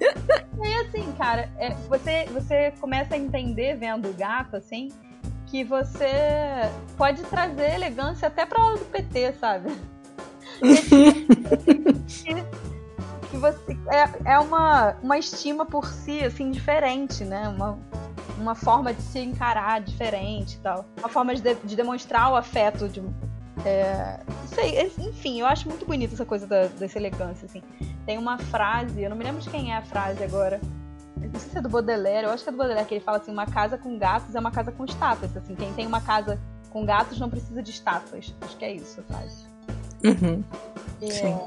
E 0.00 0.74
assim, 0.80 1.12
cara, 1.18 1.50
é, 1.58 1.74
você, 1.88 2.26
você 2.32 2.72
começa 2.80 3.14
a 3.14 3.18
entender 3.18 3.76
vendo 3.76 4.08
o 4.08 4.12
gato, 4.12 4.56
assim, 4.56 4.90
que 5.46 5.64
você 5.64 6.06
pode 6.96 7.22
trazer 7.24 7.74
elegância 7.74 8.28
até 8.28 8.46
pra 8.46 8.62
hora 8.64 8.76
do 8.76 8.84
PT, 8.86 9.34
sabe? 9.40 9.70
que 13.30 13.36
você 13.36 13.76
é, 13.90 14.32
é 14.32 14.38
uma, 14.38 14.96
uma 15.02 15.18
estima 15.18 15.66
por 15.66 15.86
si, 15.86 16.24
assim, 16.24 16.50
diferente, 16.50 17.24
né? 17.24 17.48
Uma, 17.48 17.78
uma 18.38 18.54
forma 18.54 18.92
de 18.92 19.02
se 19.02 19.18
encarar 19.18 19.80
diferente 19.80 20.56
e 20.56 20.58
tal. 20.58 20.84
Uma 20.98 21.08
forma 21.08 21.34
de, 21.34 21.54
de 21.54 21.76
demonstrar 21.76 22.32
o 22.32 22.36
afeto 22.36 22.88
de. 22.88 23.02
É, 23.64 24.20
sei, 24.46 24.92
enfim, 24.98 25.40
eu 25.40 25.46
acho 25.46 25.68
muito 25.68 25.84
bonita 25.84 26.14
essa 26.14 26.24
coisa 26.24 26.46
da, 26.46 26.66
dessa 26.66 26.98
elegância, 26.98 27.46
assim. 27.46 27.62
Tem 28.06 28.16
uma 28.16 28.38
frase, 28.38 29.02
eu 29.02 29.10
não 29.10 29.16
me 29.16 29.24
lembro 29.24 29.40
de 29.40 29.50
quem 29.50 29.72
é 29.72 29.76
a 29.76 29.82
frase 29.82 30.22
agora. 30.22 30.60
Não 31.16 31.40
sei 31.40 31.50
se 31.50 31.58
é 31.58 31.60
do 31.60 31.68
Baudelaire, 31.68 32.26
eu 32.26 32.32
acho 32.32 32.44
que 32.44 32.48
é 32.48 32.52
do 32.52 32.58
Baudelaire, 32.58 32.86
que 32.86 32.94
ele 32.94 33.04
fala 33.04 33.18
assim, 33.18 33.32
uma 33.32 33.46
casa 33.46 33.76
com 33.76 33.98
gatos 33.98 34.34
é 34.34 34.38
uma 34.38 34.52
casa 34.52 34.70
com 34.70 34.84
estátuas. 34.84 35.36
Assim, 35.36 35.54
quem 35.56 35.72
tem 35.72 35.86
uma 35.86 36.00
casa 36.00 36.38
com 36.70 36.84
gatos 36.84 37.18
não 37.18 37.28
precisa 37.28 37.62
de 37.62 37.70
estátuas. 37.70 38.34
Acho 38.40 38.56
que 38.56 38.64
é 38.64 38.72
isso 38.72 39.00
a 39.00 39.02
frase. 39.02 39.44
Uhum. 40.04 40.44
E, 41.02 41.10
Sim. 41.10 41.38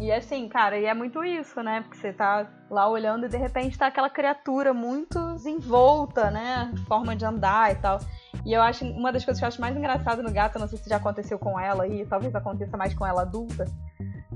E 0.00 0.12
assim, 0.12 0.48
cara, 0.48 0.78
e 0.78 0.84
é 0.84 0.94
muito 0.94 1.24
isso, 1.24 1.62
né? 1.62 1.80
Porque 1.80 1.96
você 1.96 2.12
tá 2.12 2.46
lá 2.70 2.88
olhando 2.88 3.26
e 3.26 3.28
de 3.28 3.36
repente 3.36 3.76
tá 3.76 3.86
aquela 3.86 4.08
criatura 4.08 4.72
muito 4.72 5.18
desenvolta, 5.34 6.30
né? 6.30 6.72
Forma 6.86 7.16
de 7.16 7.24
andar 7.24 7.72
e 7.72 7.76
tal. 7.76 7.98
E 8.44 8.52
eu 8.52 8.62
acho, 8.62 8.84
uma 8.84 9.12
das 9.12 9.24
coisas 9.24 9.40
que 9.40 9.44
eu 9.44 9.48
acho 9.48 9.60
mais 9.60 9.76
engraçado 9.76 10.22
no 10.22 10.30
gato, 10.30 10.58
não 10.58 10.68
sei 10.68 10.78
se 10.78 10.88
já 10.88 10.96
aconteceu 10.96 11.38
com 11.38 11.58
ela 11.58 11.84
aí, 11.84 12.06
talvez 12.06 12.34
aconteça 12.34 12.76
mais 12.76 12.94
com 12.94 13.04
ela 13.04 13.22
adulta, 13.22 13.64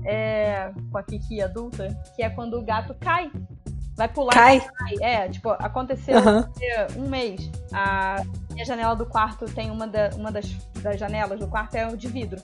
é, 0.05 0.71
com 0.91 0.97
a 0.97 1.03
Kiki 1.03 1.41
adulta, 1.41 1.87
que 2.15 2.21
é 2.21 2.29
quando 2.29 2.59
o 2.59 2.61
gato 2.61 2.93
cai. 2.99 3.31
Vai 3.95 4.07
pular 4.07 4.33
cai. 4.33 4.59
cai. 4.59 4.95
É, 5.01 5.29
tipo, 5.29 5.49
aconteceu 5.51 6.17
uhum. 6.17 7.03
um 7.05 7.09
mês. 7.09 7.49
A 7.71 8.23
minha 8.51 8.65
janela 8.65 8.95
do 8.95 9.05
quarto 9.05 9.45
tem 9.45 9.69
uma, 9.69 9.87
da, 9.87 10.09
uma 10.15 10.31
das, 10.31 10.51
das 10.81 10.99
janelas 10.99 11.39
do 11.39 11.47
quarto 11.47 11.75
é 11.75 11.95
de 11.95 12.07
vidro. 12.07 12.41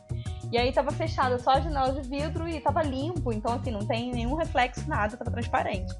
E 0.51 0.57
aí 0.57 0.71
tava 0.71 0.91
fechada 0.91 1.37
só 1.37 1.51
a 1.51 1.59
janela 1.59 1.93
de 1.93 2.07
vidro 2.07 2.47
e 2.47 2.59
tava 2.59 2.81
limpo, 2.81 3.31
então 3.31 3.53
assim, 3.53 3.71
não 3.71 3.85
tem 3.85 4.11
nenhum 4.11 4.35
reflexo, 4.35 4.87
nada, 4.89 5.15
tava 5.15 5.29
transparente. 5.29 5.93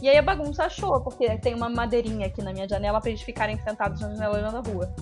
E 0.00 0.08
aí 0.08 0.16
a 0.16 0.22
bagunça 0.22 0.64
achou, 0.64 1.00
porque 1.00 1.38
tem 1.38 1.54
uma 1.54 1.68
madeirinha 1.68 2.26
aqui 2.26 2.42
na 2.42 2.52
minha 2.52 2.68
janela 2.68 3.00
para 3.00 3.10
eles 3.10 3.22
ficarem 3.22 3.58
sentados 3.58 4.00
na 4.00 4.10
janela 4.10 4.38
olhando 4.38 4.56
a 4.56 4.72
rua. 4.72 4.94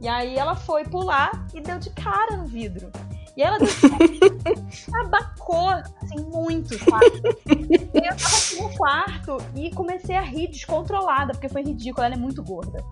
E 0.00 0.08
aí 0.08 0.36
ela 0.36 0.54
foi 0.54 0.84
pular 0.84 1.46
e 1.54 1.60
deu 1.60 1.78
de 1.78 1.88
cara 1.90 2.36
no 2.36 2.44
vidro. 2.44 2.90
E 3.36 3.42
ela 3.42 3.58
deu 3.58 3.68
abacou, 5.00 5.70
assim, 5.70 6.20
muito, 6.26 6.78
sabe? 6.78 7.22
E 7.48 8.06
eu 8.06 8.16
tava 8.16 8.36
aqui 8.36 8.60
no 8.60 8.76
quarto 8.76 9.38
e 9.54 9.70
comecei 9.70 10.16
a 10.16 10.20
rir 10.20 10.48
descontrolada, 10.48 11.32
porque 11.32 11.48
foi 11.48 11.62
ridículo, 11.62 12.04
ela 12.04 12.14
é 12.14 12.18
muito 12.18 12.42
gorda. 12.42 12.84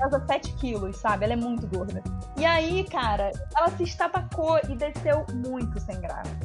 Ela 0.00 0.10
pesa 0.10 0.26
7 0.26 0.52
quilos, 0.54 0.96
sabe? 0.96 1.24
Ela 1.24 1.34
é 1.34 1.36
muito 1.36 1.66
gorda. 1.66 2.02
E 2.36 2.44
aí, 2.44 2.84
cara, 2.84 3.32
ela 3.56 3.70
se 3.70 3.84
estabacou 3.84 4.58
e 4.68 4.76
desceu 4.76 5.24
muito 5.34 5.80
sem 5.80 6.00
graça. 6.00 6.36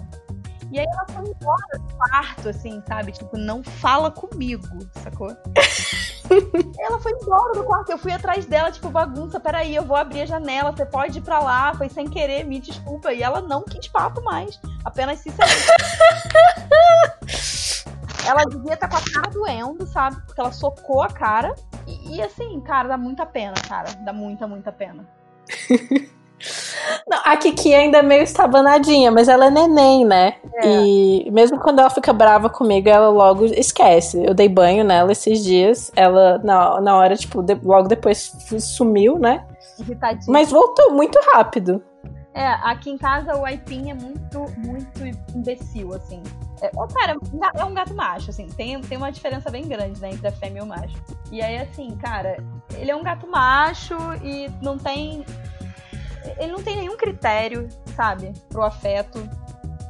E 0.71 0.79
aí 0.79 0.87
ela 0.87 1.05
foi 1.07 1.29
embora 1.29 1.77
do 1.77 1.93
quarto, 1.95 2.49
assim, 2.49 2.81
sabe? 2.87 3.11
Tipo, 3.11 3.37
não 3.37 3.61
fala 3.61 4.09
comigo, 4.09 4.65
sacou? 5.03 5.29
ela 6.79 6.99
foi 6.99 7.11
embora 7.11 7.53
do 7.53 7.63
quarto. 7.63 7.91
Eu 7.91 7.97
fui 7.99 8.11
atrás 8.11 8.47
dela, 8.47 8.71
tipo, 8.71 8.89
bagunça, 8.89 9.39
peraí, 9.39 9.75
eu 9.75 9.85
vou 9.85 9.95
abrir 9.95 10.21
a 10.21 10.25
janela, 10.25 10.71
você 10.71 10.83
pode 10.83 11.19
ir 11.19 11.21
pra 11.21 11.37
lá, 11.39 11.75
foi 11.75 11.89
sem 11.89 12.07
querer, 12.07 12.43
me 12.43 12.59
desculpa. 12.59 13.13
E 13.13 13.21
ela 13.21 13.39
não 13.39 13.61
quis 13.61 13.87
papo 13.87 14.23
mais. 14.23 14.59
Apenas 14.83 15.19
se 15.19 15.31
Ela 18.27 18.43
devia 18.45 18.73
estar 18.73 18.87
tá 18.87 18.97
com 18.97 18.97
a 18.97 19.13
cara 19.13 19.29
doendo, 19.31 19.85
sabe? 19.85 20.17
Porque 20.25 20.39
ela 20.39 20.51
socou 20.51 21.01
a 21.01 21.07
cara. 21.07 21.53
E, 21.87 22.15
e 22.15 22.21
assim, 22.21 22.59
cara, 22.61 22.89
dá 22.89 22.97
muita 22.97 23.25
pena, 23.25 23.53
cara. 23.67 23.89
Dá 24.03 24.13
muita, 24.13 24.47
muita 24.47 24.71
pena. 24.71 25.05
Não, 27.07 27.19
a 27.23 27.37
Kiki 27.37 27.73
ainda 27.73 27.99
é 27.99 28.01
meio 28.01 28.23
estabanadinha, 28.23 29.11
mas 29.11 29.29
ela 29.29 29.45
é 29.45 29.49
neném, 29.49 30.05
né? 30.05 30.35
É. 30.55 30.67
E 30.67 31.31
mesmo 31.31 31.59
quando 31.59 31.79
ela 31.79 31.89
fica 31.89 32.11
brava 32.11 32.49
comigo, 32.49 32.89
ela 32.89 33.09
logo 33.09 33.45
esquece. 33.45 34.23
Eu 34.25 34.33
dei 34.33 34.49
banho 34.49 34.83
nela 34.83 35.11
esses 35.11 35.43
dias. 35.43 35.91
Ela, 35.95 36.39
na, 36.39 36.81
na 36.81 36.97
hora, 36.97 37.15
tipo, 37.15 37.41
de, 37.41 37.55
logo 37.55 37.87
depois 37.87 38.35
sumiu, 38.59 39.17
né? 39.17 39.45
Irritadinha. 39.79 40.31
Mas 40.31 40.51
voltou 40.51 40.91
muito 40.91 41.17
rápido. 41.33 41.81
É, 42.33 42.47
aqui 42.63 42.89
em 42.89 42.97
casa 42.97 43.37
o 43.37 43.45
Aipim 43.45 43.91
é 43.91 43.93
muito, 43.93 44.45
muito 44.57 45.05
imbecil, 45.35 45.93
assim. 45.93 46.21
É, 46.63 46.71
cara, 46.93 47.17
é 47.55 47.63
um 47.65 47.73
gato 47.73 47.93
macho, 47.93 48.29
assim. 48.29 48.47
Tem, 48.47 48.79
tem 48.81 48.97
uma 48.97 49.11
diferença 49.11 49.51
bem 49.51 49.67
grande, 49.67 49.99
né, 49.99 50.11
entre 50.11 50.27
a 50.27 50.31
fêmea 50.31 50.61
e 50.61 50.63
o 50.63 50.67
macho. 50.67 50.95
E 51.31 51.41
aí, 51.41 51.57
assim, 51.57 51.95
cara, 51.97 52.37
ele 52.73 52.89
é 52.89 52.95
um 52.95 53.03
gato 53.03 53.27
macho 53.29 53.95
e 54.23 54.49
não 54.61 54.77
tem 54.77 55.25
ele 56.37 56.51
não 56.51 56.63
tem 56.63 56.77
nenhum 56.77 56.95
critério, 56.95 57.67
sabe, 57.95 58.33
pro 58.49 58.63
afeto. 58.63 59.19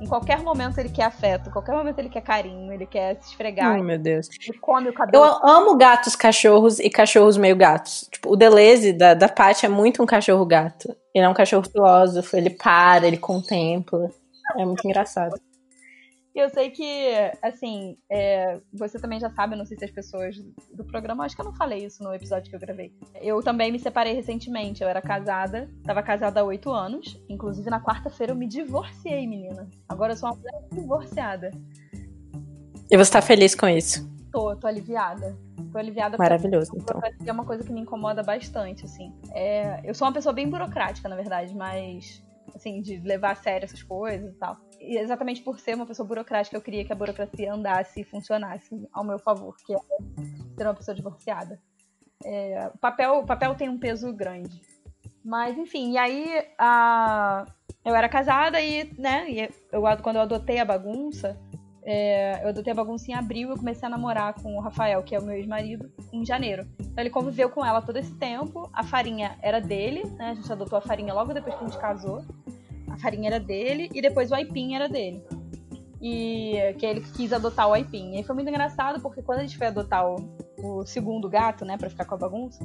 Em 0.01 0.07
qualquer 0.07 0.41
momento 0.41 0.77
ele 0.79 0.89
quer 0.89 1.05
afeto, 1.05 1.47
em 1.47 1.51
qualquer 1.51 1.73
momento 1.73 1.97
ele 1.99 2.09
quer 2.09 2.21
carinho, 2.21 2.73
ele 2.73 2.86
quer 2.86 3.15
se 3.21 3.29
esfregar. 3.29 3.79
Oh, 3.79 3.83
meu 3.83 3.97
Deus. 3.97 4.27
Ele 4.45 4.57
come 4.57 4.89
o 4.89 4.93
cabelo. 4.93 5.23
Eu 5.23 5.47
amo 5.47 5.77
gatos, 5.77 6.13
cachorros 6.15 6.79
e 6.79 6.89
cachorros 6.89 7.38
meio 7.38 7.55
gatos. 7.55 8.09
Tipo, 8.12 8.33
o 8.33 8.36
Deleuze 8.36 8.91
da, 8.91 9.13
da 9.13 9.29
Paty 9.29 9.65
é 9.65 9.69
muito 9.69 10.03
um 10.03 10.05
cachorro 10.05 10.45
gato. 10.45 10.93
Ele 11.15 11.23
é 11.23 11.29
um 11.29 11.33
cachorro 11.33 11.63
filósofo, 11.69 12.36
ele 12.36 12.49
para, 12.49 13.07
ele 13.07 13.17
contempla. 13.17 14.09
É 14.57 14.65
muito 14.65 14.86
engraçado. 14.86 15.39
E 16.36 16.39
eu 16.39 16.50
sei 16.50 16.72
que, 16.72 17.13
assim, 17.43 17.96
é, 18.10 18.60
você 18.74 19.00
também 19.00 19.19
já 19.19 19.30
sabe, 19.30 19.56
não 19.56 19.65
sei 19.65 19.78
se 19.78 19.86
as 19.86 19.91
pessoas 19.91 20.36
do 20.74 20.84
programa, 20.84 21.24
acho 21.24 21.36
que 21.36 21.41
eu 21.41 21.46
não 21.46 21.54
falei 21.54 21.86
isso 21.86 22.04
no 22.04 22.12
episódio 22.12 22.50
que 22.50 22.56
eu 22.56 22.60
gravei. 22.60 22.91
Eu 23.22 23.41
também 23.43 23.72
me 23.72 23.78
separei 23.78 24.13
recentemente, 24.13 24.82
eu 24.82 24.89
era 24.89 25.00
casada, 25.00 25.69
tava 25.84 26.02
casada 26.02 26.39
há 26.39 26.43
oito 26.43 26.72
anos, 26.72 27.22
inclusive 27.30 27.69
na 27.69 27.80
quarta-feira 27.80 28.34
eu 28.34 28.36
me 28.36 28.48
divorciei, 28.48 29.28
menina. 29.28 29.69
Agora 29.88 30.13
eu 30.13 30.17
sou 30.17 30.30
uma 30.30 30.36
mulher 30.36 30.63
divorciada. 30.72 31.52
E 32.89 32.98
você 32.98 33.12
tá 33.12 33.22
feliz 33.22 33.54
com 33.54 33.67
isso? 33.67 34.12
Tô, 34.32 34.56
tô 34.56 34.65
aliviada. 34.65 35.38
Tô 35.72 35.78
aliviada 35.78 36.17
Maravilhoso, 36.17 36.72
então. 36.76 37.00
É 37.26 37.32
uma 37.32 37.46
coisa 37.46 37.63
que 37.63 37.72
me 37.72 37.82
incomoda 37.82 38.24
bastante, 38.24 38.86
assim. 38.86 39.13
É, 39.32 39.82
eu 39.84 39.93
sou 39.93 40.08
uma 40.08 40.13
pessoa 40.13 40.34
bem 40.34 40.50
burocrática, 40.50 41.08
na 41.08 41.15
verdade, 41.15 41.56
mas 41.56 42.24
assim, 42.53 42.82
de 42.82 42.97
levar 42.97 43.32
a 43.32 43.36
sério 43.36 43.65
essas 43.65 43.84
coisas 43.84 44.34
e 44.34 44.38
tal. 44.38 44.58
E 44.79 44.97
exatamente 44.97 45.41
por 45.41 45.60
ser 45.60 45.75
uma 45.75 45.86
pessoa 45.86 46.08
burocrática, 46.08 46.56
eu 46.56 46.62
queria 46.62 46.86
que 46.86 46.91
a 46.91 46.95
burocracia 46.95 47.53
andasse 47.53 48.01
e 48.01 48.03
funcionasse 48.03 48.88
ao 48.91 49.03
meu 49.03 49.19
favor, 49.19 49.56
que 49.65 49.73
é 49.73 49.79
ser 50.58 50.63
uma 50.63 50.73
pessoa 50.73 50.95
divorciada. 50.95 51.62
É, 52.23 52.71
o, 52.73 52.77
papel, 52.77 53.19
o 53.19 53.25
papel 53.25 53.56
tem 53.56 53.69
um 53.69 53.79
peso 53.79 54.13
grande. 54.13 54.62
Mas, 55.23 55.58
enfim, 55.58 55.93
e 55.93 55.97
aí 55.97 56.45
a, 56.58 57.45
eu 57.86 57.95
era 57.95 58.10
casada 58.10 58.60
e, 58.60 58.93
né, 58.99 59.29
e 59.29 59.49
eu, 59.71 59.82
quando 60.01 60.17
eu 60.17 60.21
adotei 60.23 60.60
a 60.60 60.65
bagunça, 60.65 61.39
é, 61.86 62.43
eu 62.43 62.50
adotei 62.50 62.72
a 62.72 62.76
bagunça 62.76 63.12
em 63.12 63.13
abril 63.13 63.52
e 63.52 63.58
comecei 63.58 63.86
a 63.86 63.89
namorar 63.89 64.34
com 64.36 64.56
o 64.56 64.62
Rafael, 64.62 65.04
que 65.04 65.13
é 65.13 65.19
o 65.19 65.24
meu 65.24 65.36
ex-marido, 65.36 65.91
em 66.12 66.26
janeiro. 66.26 66.65
Então 66.80 67.04
ele 67.04 67.10
conviveu 67.10 67.50
com 67.50 67.65
ela 67.65 67.82
todo 67.82 67.98
esse 67.98 68.13
tempo. 68.15 68.69
A 68.74 68.84
farinha 68.84 69.38
era 69.41 69.60
dele, 69.60 70.04
né? 70.17 70.30
A 70.30 70.34
gente 70.34 70.52
adotou 70.52 70.78
a 70.78 70.82
farinha 70.82 71.13
logo 71.13 71.34
depois 71.34 71.56
que 71.56 71.63
a 71.63 71.67
gente 71.67 71.80
casou. 71.80 72.26
A 72.89 72.98
farinha 72.98 73.30
era 73.30 73.39
dele 73.39 73.89
e 73.93 74.02
depois 74.02 74.32
o 74.32 74.36
aipim 74.36 74.76
era 74.76 74.88
dele. 74.88 75.24
E 76.02 76.76
que 76.78 76.86
ele 76.86 77.02
quis 77.02 77.34
adotar 77.34 77.67
o 77.67 77.74
aipim. 77.74 78.13
E 78.13 78.17
aí 78.17 78.24
foi 78.24 78.36
muito 78.36 78.50
engraçado 78.50 79.02
porque 79.02 79.22
quando 79.22 79.39
a 79.39 79.41
gente 79.41 79.58
foi 79.58 79.67
adotar 79.67 80.08
o, 80.08 80.15
o 80.62 80.86
segundo 80.86 81.30
gato, 81.30 81.65
né, 81.65 81.78
para 81.78 81.89
ficar 81.89 82.06
com 82.06 82.15
a 82.15 82.17
bagunça, 82.17 82.63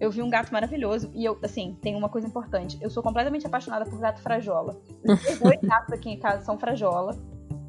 eu 0.00 0.10
vi 0.10 0.20
um 0.22 0.28
gato 0.28 0.52
maravilhoso. 0.52 1.10
E 1.14 1.24
eu, 1.24 1.38
assim, 1.42 1.76
tem 1.80 1.94
uma 1.94 2.08
coisa 2.08 2.26
importante. 2.26 2.76
Eu 2.80 2.90
sou 2.90 3.02
completamente 3.02 3.46
apaixonada 3.46 3.84
por 3.84 3.98
gato 3.98 4.20
frajola. 4.20 4.80
Os 5.04 5.38
dois 5.38 5.60
gatos 5.60 5.92
aqui 5.92 6.10
em 6.10 6.18
casa 6.18 6.44
são 6.44 6.58
frajola. 6.58 7.16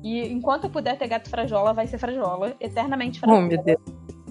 E 0.03 0.27
enquanto 0.27 0.65
eu 0.65 0.69
puder 0.69 0.97
ter 0.97 1.07
gato 1.07 1.29
frajola, 1.29 1.73
vai 1.73 1.87
ser 1.87 1.97
frajola. 1.97 2.53
Eternamente 2.59 3.19
frajola. 3.19 3.39
Oh, 3.39 3.47
meu 3.47 3.63
Deus. 3.63 3.81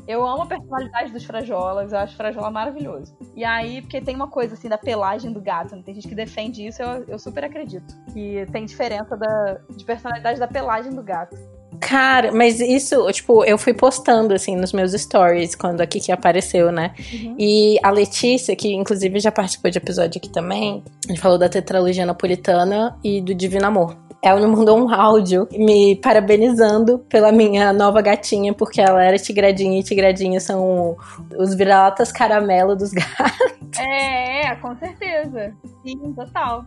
Eu 0.07 0.27
amo 0.27 0.43
a 0.43 0.47
personalidade 0.47 1.13
dos 1.13 1.25
frajolas, 1.25 1.93
eu 1.93 1.99
acho 1.99 2.17
frajola 2.17 2.51
maravilhoso. 2.51 3.17
E 3.37 3.45
aí, 3.45 3.81
porque 3.81 4.01
tem 4.01 4.17
uma 4.17 4.27
coisa 4.27 4.55
assim 4.55 4.69
da 4.69 4.77
pelagem 4.77 5.33
do 5.33 5.41
gato, 5.41 5.77
né? 5.77 5.83
tem 5.85 5.95
gente 5.95 6.09
que 6.09 6.15
defende 6.15 6.67
isso, 6.67 6.83
eu, 6.83 7.05
eu 7.07 7.19
super 7.19 7.45
acredito. 7.45 7.95
Que 8.13 8.45
tem 8.51 8.65
diferença 8.65 9.17
da, 9.17 9.59
de 9.71 9.85
personalidade 9.85 10.41
da 10.41 10.49
pelagem 10.49 10.93
do 10.93 11.03
gato. 11.03 11.37
Cara, 11.81 12.33
mas 12.33 12.61
isso, 12.61 13.11
tipo, 13.13 13.45
eu 13.45 13.57
fui 13.57 13.75
postando, 13.75 14.35
assim, 14.35 14.57
nos 14.57 14.73
meus 14.73 14.93
stories 14.93 15.55
quando 15.55 15.81
a 15.81 15.87
Kiki 15.87 16.13
apareceu, 16.13 16.71
né? 16.71 16.95
Uhum. 17.13 17.37
E 17.39 17.77
a 17.83 17.91
Letícia, 17.91 18.55
que 18.55 18.73
inclusive 18.73 19.19
já 19.19 19.33
participou 19.33 19.71
de 19.71 19.79
episódio 19.79 20.19
aqui 20.19 20.29
também, 20.29 20.83
a 21.07 21.13
gente 21.13 21.21
falou 21.21 21.39
da 21.39 21.49
tetralogia 21.49 22.05
napolitana 22.05 22.97
e 23.03 23.21
do 23.21 23.35
Divino 23.35 23.67
Amor. 23.67 23.97
Ela 24.23 24.41
me 24.41 24.47
mandou 24.47 24.79
um 24.79 24.95
áudio 24.95 25.49
me 25.51 25.97
parabenizando 25.97 27.01
pela 27.01 27.33
minha 27.33 27.73
nova 27.73 28.01
gatinha, 28.01 28.55
porque 28.55 28.81
ela 28.81 29.03
era 29.03 29.19
tigradinha 29.19 29.81
e 29.81 29.83
tigradinha 29.83 30.39
são 30.39 30.97
os 31.37 31.55
vira-latas 31.55 32.13
caramelo 32.13 32.77
dos 32.77 32.93
gatos. 32.95 33.79
É, 33.79 34.47
é, 34.47 34.55
com 34.57 34.77
certeza. 34.77 35.53
Sim, 35.83 36.13
total. 36.15 36.65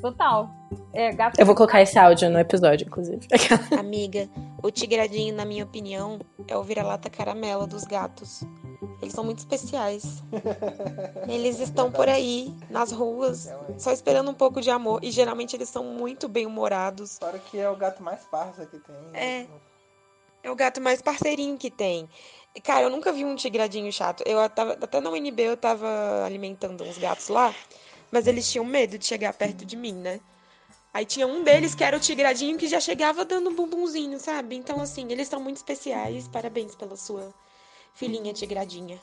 Total. 0.00 0.50
É, 0.92 1.12
gato... 1.12 1.38
Eu 1.38 1.46
vou 1.46 1.54
colocar 1.54 1.82
esse 1.82 1.98
áudio 1.98 2.30
no 2.30 2.38
episódio, 2.38 2.86
inclusive. 2.86 3.26
Amiga, 3.78 4.28
O 4.62 4.70
tigradinho, 4.70 5.34
na 5.34 5.44
minha 5.44 5.64
opinião, 5.64 6.18
é 6.48 6.56
o 6.56 6.62
vira-lata 6.62 7.10
caramelo 7.10 7.66
dos 7.66 7.84
gatos. 7.84 8.42
Eles 9.00 9.14
são 9.14 9.24
muito 9.24 9.38
especiais. 9.38 10.22
Eles 11.28 11.60
estão 11.60 11.90
por 11.90 12.08
aí, 12.08 12.54
nas 12.70 12.92
ruas, 12.92 13.48
só 13.78 13.92
esperando 13.92 14.30
um 14.30 14.34
pouco 14.34 14.60
de 14.60 14.70
amor. 14.70 15.00
E 15.02 15.10
geralmente 15.10 15.54
eles 15.54 15.68
são 15.68 15.84
muito 15.84 16.28
bem-humorados. 16.28 17.18
Claro 17.18 17.38
que 17.50 17.58
é 17.58 17.68
o 17.68 17.76
gato 17.76 18.02
mais 18.02 18.24
parça 18.24 18.64
que 18.66 18.78
tem. 18.78 18.96
É. 19.14 19.46
É 20.42 20.50
o 20.50 20.54
gato 20.54 20.80
mais 20.80 21.02
parceirinho 21.02 21.58
que 21.58 21.70
tem. 21.70 22.08
Cara, 22.62 22.82
eu 22.82 22.90
nunca 22.90 23.12
vi 23.12 23.24
um 23.24 23.34
tigradinho 23.34 23.92
chato. 23.92 24.22
Eu 24.24 24.48
tava, 24.48 24.72
até 24.74 25.00
na 25.00 25.10
UNB 25.10 25.42
eu 25.42 25.56
tava 25.56 26.24
alimentando 26.24 26.84
uns 26.84 26.96
gatos 26.96 27.28
lá, 27.28 27.52
mas 28.10 28.26
eles 28.26 28.50
tinham 28.50 28.64
medo 28.64 28.98
de 28.98 29.04
chegar 29.04 29.32
perto 29.32 29.64
de 29.64 29.76
mim, 29.76 29.94
né? 29.94 30.20
Aí 30.92 31.04
tinha 31.04 31.26
um 31.26 31.44
deles 31.44 31.74
que 31.74 31.84
era 31.84 31.96
o 31.96 32.00
tigradinho 32.00 32.56
que 32.56 32.66
já 32.66 32.80
chegava 32.80 33.24
dando 33.24 33.50
um 33.50 33.54
bumbumzinho, 33.54 34.18
sabe? 34.18 34.56
Então, 34.56 34.80
assim, 34.80 35.06
eles 35.10 35.28
são 35.28 35.38
muito 35.38 35.56
especiais. 35.56 36.26
Parabéns 36.26 36.74
pela 36.74 36.96
sua 36.96 37.34
filhinha 37.94 38.32
tigradinha. 38.32 38.98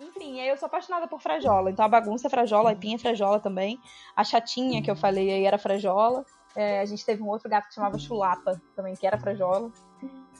Enfim, 0.00 0.40
eu 0.40 0.56
sou 0.56 0.66
apaixonada 0.66 1.06
por 1.06 1.20
frajola. 1.20 1.70
Então 1.70 1.84
a 1.84 1.88
bagunça 1.88 2.26
é 2.26 2.30
frajola, 2.30 2.72
a 2.72 2.76
pinha 2.76 2.96
é 2.96 2.98
frajola 2.98 3.38
também. 3.38 3.78
A 4.16 4.24
chatinha 4.24 4.82
que 4.82 4.90
eu 4.90 4.96
falei 4.96 5.30
aí 5.30 5.44
era 5.44 5.56
frajola. 5.56 6.24
É, 6.56 6.80
a 6.80 6.84
gente 6.84 7.04
teve 7.04 7.22
um 7.22 7.28
outro 7.28 7.48
gato 7.48 7.68
que 7.68 7.74
chamava 7.74 7.98
Chulapa 7.98 8.60
também, 8.74 8.96
que 8.96 9.06
era 9.06 9.18
frajola. 9.18 9.70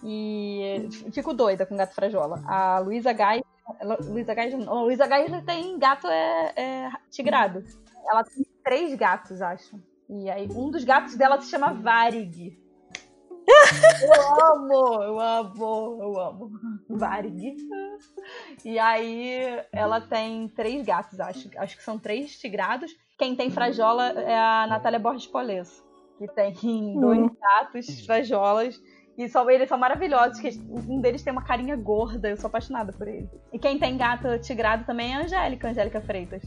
E 0.02 0.88
fico 1.12 1.32
doida 1.32 1.64
com 1.64 1.76
gato 1.76 1.94
frajola. 1.94 2.42
A 2.46 2.78
Luísa 2.78 3.12
Gai. 3.12 3.42
Luísa 4.08 4.34
Gai. 4.34 4.50
Luísa 4.50 5.42
tem 5.44 5.78
gato 5.78 6.06
é, 6.06 6.52
é 6.56 6.90
tigrado. 7.10 7.64
Ela 8.08 8.24
tem 8.24 8.44
três 8.62 8.94
gatos, 8.94 9.40
acho. 9.40 9.80
E 10.08 10.28
aí, 10.30 10.48
um 10.50 10.70
dos 10.70 10.84
gatos 10.84 11.16
dela 11.16 11.40
se 11.40 11.50
chama 11.50 11.72
Varig. 11.72 12.58
eu 14.02 14.44
amo, 14.44 15.02
eu 15.02 15.20
amo, 15.20 15.98
eu 16.02 16.20
amo. 16.20 16.50
Varig. 16.88 17.56
E 18.64 18.78
aí, 18.78 19.64
ela 19.72 20.00
tem 20.00 20.48
três 20.48 20.84
gatos, 20.84 21.18
acho. 21.20 21.50
Acho 21.58 21.76
que 21.76 21.82
são 21.82 21.98
três 21.98 22.38
tigrados. 22.38 22.94
Quem 23.18 23.34
tem 23.34 23.50
frajola 23.50 24.08
é 24.08 24.36
a 24.36 24.66
Natália 24.66 24.98
Borges 24.98 25.26
Polesso, 25.26 25.84
que 26.18 26.26
tem 26.28 26.52
dois 27.00 27.20
hum. 27.20 27.36
gatos 27.40 28.04
frajolas. 28.04 28.80
E 29.16 29.28
só, 29.28 29.48
eles 29.48 29.68
são 29.68 29.78
maravilhosos, 29.78 30.40
que 30.40 30.48
um 30.68 31.00
deles 31.00 31.22
tem 31.22 31.32
uma 31.32 31.44
carinha 31.44 31.76
gorda, 31.76 32.28
eu 32.28 32.36
sou 32.36 32.48
apaixonada 32.48 32.92
por 32.92 33.06
ele. 33.06 33.30
E 33.52 33.58
quem 33.58 33.78
tem 33.78 33.96
gato 33.96 34.38
tigrado 34.40 34.84
também 34.84 35.12
é 35.12 35.16
a 35.16 35.20
Angélica, 35.20 35.68
Angélica 35.68 36.00
Freitas. 36.00 36.42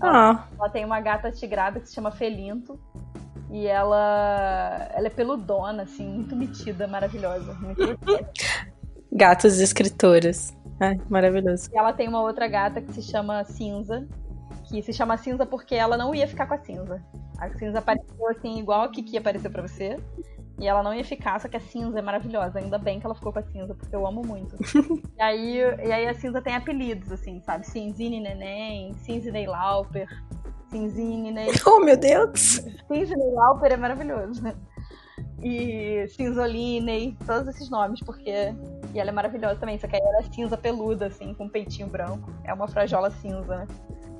Ah. 0.00 0.46
Ela 0.58 0.68
tem 0.68 0.84
uma 0.84 1.00
gata 1.00 1.30
tigrada 1.30 1.80
que 1.80 1.88
se 1.88 1.94
chama 1.94 2.10
Felinto. 2.10 2.78
E 3.50 3.66
ela, 3.66 4.88
ela 4.94 5.06
é 5.08 5.10
peludona, 5.10 5.82
assim, 5.82 6.06
muito 6.06 6.36
metida, 6.36 6.86
maravilhosa. 6.86 7.52
Muito 7.54 7.82
Gatos 9.12 9.58
escritoras. 9.58 10.56
Ai, 10.80 11.00
maravilhoso. 11.08 11.68
E 11.72 11.76
ela 11.76 11.92
tem 11.92 12.08
uma 12.08 12.22
outra 12.22 12.46
gata 12.46 12.80
que 12.80 12.92
se 12.92 13.02
chama 13.02 13.42
Cinza. 13.44 14.06
Que 14.68 14.80
se 14.82 14.92
chama 14.92 15.16
Cinza 15.16 15.44
porque 15.44 15.74
ela 15.74 15.96
não 15.96 16.14
ia 16.14 16.28
ficar 16.28 16.46
com 16.46 16.54
a 16.54 16.58
Cinza. 16.58 17.02
A 17.38 17.50
Cinza 17.58 17.80
apareceu 17.80 18.28
assim, 18.28 18.58
igual 18.58 18.82
a 18.82 18.88
Kiki 18.88 19.18
apareceu 19.18 19.50
pra 19.50 19.62
você. 19.62 19.98
E 20.60 20.68
ela 20.68 20.82
não 20.82 20.92
ia 20.92 21.02
ficar, 21.02 21.40
só 21.40 21.48
que 21.48 21.56
a 21.56 21.60
cinza 21.60 21.98
é 21.98 22.02
maravilhosa. 22.02 22.58
Ainda 22.58 22.76
bem 22.76 23.00
que 23.00 23.06
ela 23.06 23.14
ficou 23.14 23.32
com 23.32 23.38
a 23.38 23.42
cinza, 23.42 23.74
porque 23.74 23.96
eu 23.96 24.06
amo 24.06 24.20
muito. 24.22 24.56
e, 25.16 25.22
aí, 25.22 25.56
e 25.56 25.90
aí 25.90 26.06
a 26.06 26.12
cinza 26.12 26.42
tem 26.42 26.54
apelidos, 26.54 27.10
assim, 27.10 27.40
sabe? 27.40 27.66
Cinzine 27.66 28.20
Neném, 28.20 28.92
Cinzine 28.92 29.46
Lauper, 29.46 30.06
Cinzine 30.70 31.32
Neném. 31.32 31.50
Oh, 31.66 31.80
meu 31.80 31.96
Deus! 31.96 32.62
Cinzine 32.86 33.32
Lauper 33.32 33.72
é 33.72 33.76
maravilhoso. 33.78 34.42
E 35.42 36.06
Cinzoline, 36.08 37.16
todos 37.26 37.48
esses 37.48 37.70
nomes, 37.70 38.00
porque. 38.00 38.54
E 38.92 39.00
ela 39.00 39.08
é 39.08 39.12
maravilhosa 39.12 39.58
também, 39.58 39.78
só 39.78 39.88
que 39.88 39.96
aí 39.96 40.02
ela 40.02 40.18
é 40.18 40.22
cinza 40.24 40.58
peluda, 40.58 41.06
assim, 41.06 41.32
com 41.32 41.44
um 41.44 41.48
peitinho 41.48 41.88
branco. 41.88 42.30
É 42.44 42.52
uma 42.52 42.68
frajola 42.68 43.10
cinza, 43.10 43.56
né? 43.56 43.66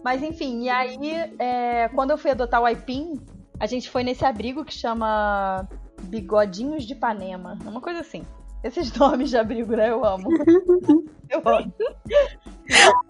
Mas 0.02 0.22
enfim, 0.22 0.62
e 0.62 0.70
aí, 0.70 1.34
é, 1.38 1.88
quando 1.88 2.12
eu 2.12 2.18
fui 2.18 2.30
adotar 2.30 2.62
o 2.62 2.64
Aipim, 2.64 3.20
a 3.58 3.66
gente 3.66 3.90
foi 3.90 4.02
nesse 4.02 4.24
abrigo 4.24 4.64
que 4.64 4.72
chama 4.72 5.68
Bigodinhos 6.04 6.84
de 6.84 6.94
Ipanema. 6.94 7.58
É 7.64 7.68
uma 7.68 7.80
coisa 7.80 8.00
assim. 8.00 8.24
Esses 8.62 8.92
nomes 8.96 9.30
de 9.30 9.38
abrigo, 9.38 9.74
né? 9.74 9.90
Eu 9.90 10.04
amo. 10.04 10.28
Eu 11.30 11.42
amo. 11.46 11.72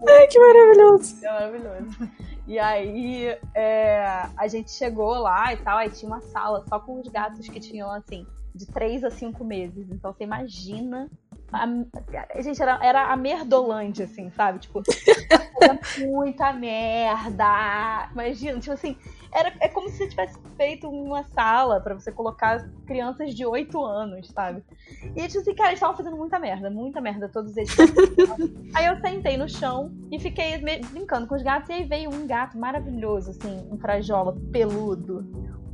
Ai, 0.07 0.27
que 0.27 0.39
maravilhoso. 0.39 1.25
É 1.25 1.31
maravilhoso. 1.31 2.09
E 2.47 2.59
aí, 2.59 3.37
é, 3.55 4.27
a 4.37 4.47
gente 4.47 4.71
chegou 4.71 5.13
lá 5.19 5.53
e 5.53 5.57
tal, 5.57 5.77
aí 5.77 5.89
tinha 5.89 6.11
uma 6.11 6.21
sala 6.21 6.63
só 6.67 6.79
com 6.79 6.99
os 6.99 7.07
gatos 7.07 7.47
que 7.47 7.59
tinham, 7.59 7.89
assim, 7.91 8.25
de 8.53 8.65
3 8.67 9.03
a 9.03 9.09
5 9.09 9.43
meses. 9.43 9.89
Então, 9.89 10.13
você 10.13 10.23
imagina 10.23 11.09
a, 11.51 12.41
gente, 12.41 12.61
era, 12.61 12.79
era 12.81 13.11
a 13.11 13.17
merdolândia, 13.17 14.05
assim, 14.05 14.29
sabe? 14.31 14.59
Tipo, 14.59 14.81
muita 15.99 16.53
merda. 16.53 18.09
Imagina, 18.13 18.59
tipo 18.59 18.73
assim, 18.73 18.97
era, 19.33 19.53
é 19.59 19.67
como 19.67 19.89
se 19.89 19.97
você 19.97 20.07
tivesse 20.07 20.37
feito 20.57 20.89
uma 20.89 21.23
sala 21.23 21.79
para 21.79 21.93
você 21.93 22.11
colocar 22.11 22.69
crianças 22.85 23.33
de 23.33 23.45
8 23.45 23.83
anos, 23.83 24.27
sabe? 24.29 24.63
E 25.15 25.27
tipo 25.27 25.39
assim, 25.39 25.55
cara, 25.55 25.69
eles 25.69 25.77
estavam 25.77 25.95
fazendo 25.95 26.17
muita 26.17 26.37
merda, 26.39 26.69
muita 26.69 26.99
merda, 27.01 27.29
todos 27.29 27.55
eles. 27.55 27.75
aí 28.75 28.85
eu 28.85 28.99
sentei 28.99 29.37
no 29.37 29.47
chão 29.47 29.91
e 30.11 30.19
fiquei 30.19 30.57
brincando 30.91 31.27
com 31.27 31.35
os 31.35 31.41
gatos, 31.41 31.69
e 31.69 31.73
aí 31.73 31.83
veio 31.83 32.09
um 32.13 32.27
gato 32.27 32.57
maravilhoso, 32.57 33.31
assim, 33.31 33.67
um 33.71 33.77
frajola 33.77 34.35
peludo, 34.51 35.25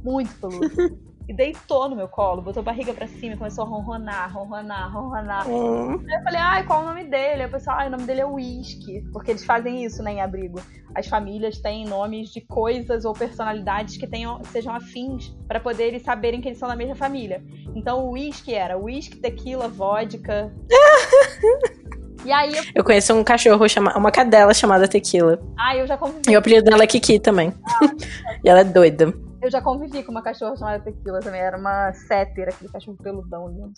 muito 0.04 0.34
peludo 0.40 1.08
e 1.28 1.34
deitou 1.34 1.90
no 1.90 1.96
meu 1.96 2.08
colo, 2.08 2.42
botou 2.42 2.62
a 2.62 2.64
barriga 2.64 2.94
pra 2.94 3.06
cima 3.06 3.34
e 3.34 3.38
começou 3.38 3.66
a 3.66 3.68
ronronar, 3.68 4.34
ronronar, 4.34 4.94
ronronar. 4.94 5.50
Uhum. 5.50 6.00
Aí 6.08 6.16
eu 6.16 6.24
falei, 6.24 6.40
ai, 6.40 6.66
qual 6.66 6.82
o 6.82 6.86
nome 6.86 7.04
dele? 7.04 7.42
Aí 7.42 7.46
o 7.46 7.52
pessoal, 7.52 7.78
ai, 7.80 7.88
o 7.88 7.92
nome 7.92 8.04
dele 8.04 8.22
é 8.22 8.26
Whisky. 8.26 9.04
Porque 9.12 9.32
eles 9.32 9.44
fazem 9.44 9.84
isso, 9.84 10.02
né, 10.02 10.14
em 10.14 10.22
abrigo. 10.22 10.62
As 10.96 11.06
famílias 11.08 11.60
têm 11.60 11.86
nomes 11.86 12.30
de 12.30 12.40
coisas 12.40 13.04
ou 13.04 13.14
personalidades 13.14 13.98
que 13.98 14.08
tenham, 14.08 14.42
sejam 14.46 14.74
afins 14.74 15.36
para 15.48 15.60
poder 15.60 15.88
eles 15.88 16.02
saberem 16.02 16.40
que 16.40 16.48
eles 16.48 16.58
são 16.58 16.70
da 16.70 16.76
mesma 16.76 16.96
família. 16.96 17.44
Então 17.76 18.06
o 18.06 18.12
Whisky 18.12 18.54
era 18.54 18.78
whisky, 18.78 19.18
tequila, 19.18 19.68
vodka. 19.68 20.54
E 22.26 22.32
aí 22.32 22.58
eu... 22.58 22.64
eu 22.76 22.84
conheço 22.84 23.14
um 23.14 23.24
cachorro, 23.24 23.70
chama... 23.70 23.96
uma 23.96 24.12
cadela 24.12 24.54
chamada 24.54 24.88
Tequila. 24.88 25.40
Ah, 25.58 25.78
eu 25.78 25.88
já 25.88 25.96
convivi. 25.96 26.24
E 26.28 26.36
o 26.36 26.40
apelido 26.40 26.64
dela 26.64 26.84
é 26.84 26.88
Kiki 26.88 27.20
também. 27.20 27.54
Ah, 27.64 27.80
e 28.44 28.50
ela 28.50 28.62
é 28.62 28.64
doida. 28.64 29.14
Eu 29.48 29.52
já 29.52 29.62
convivi 29.62 30.04
com 30.04 30.12
uma 30.12 30.22
cachorra 30.22 30.58
chamada 30.58 30.84
Tequila 30.84 31.22
também. 31.22 31.40
Era 31.40 31.58
uma 31.58 31.94
setter, 31.94 32.50
aquele 32.50 32.70
cachorro 32.70 32.98
peludão 33.02 33.48
lindo. 33.48 33.74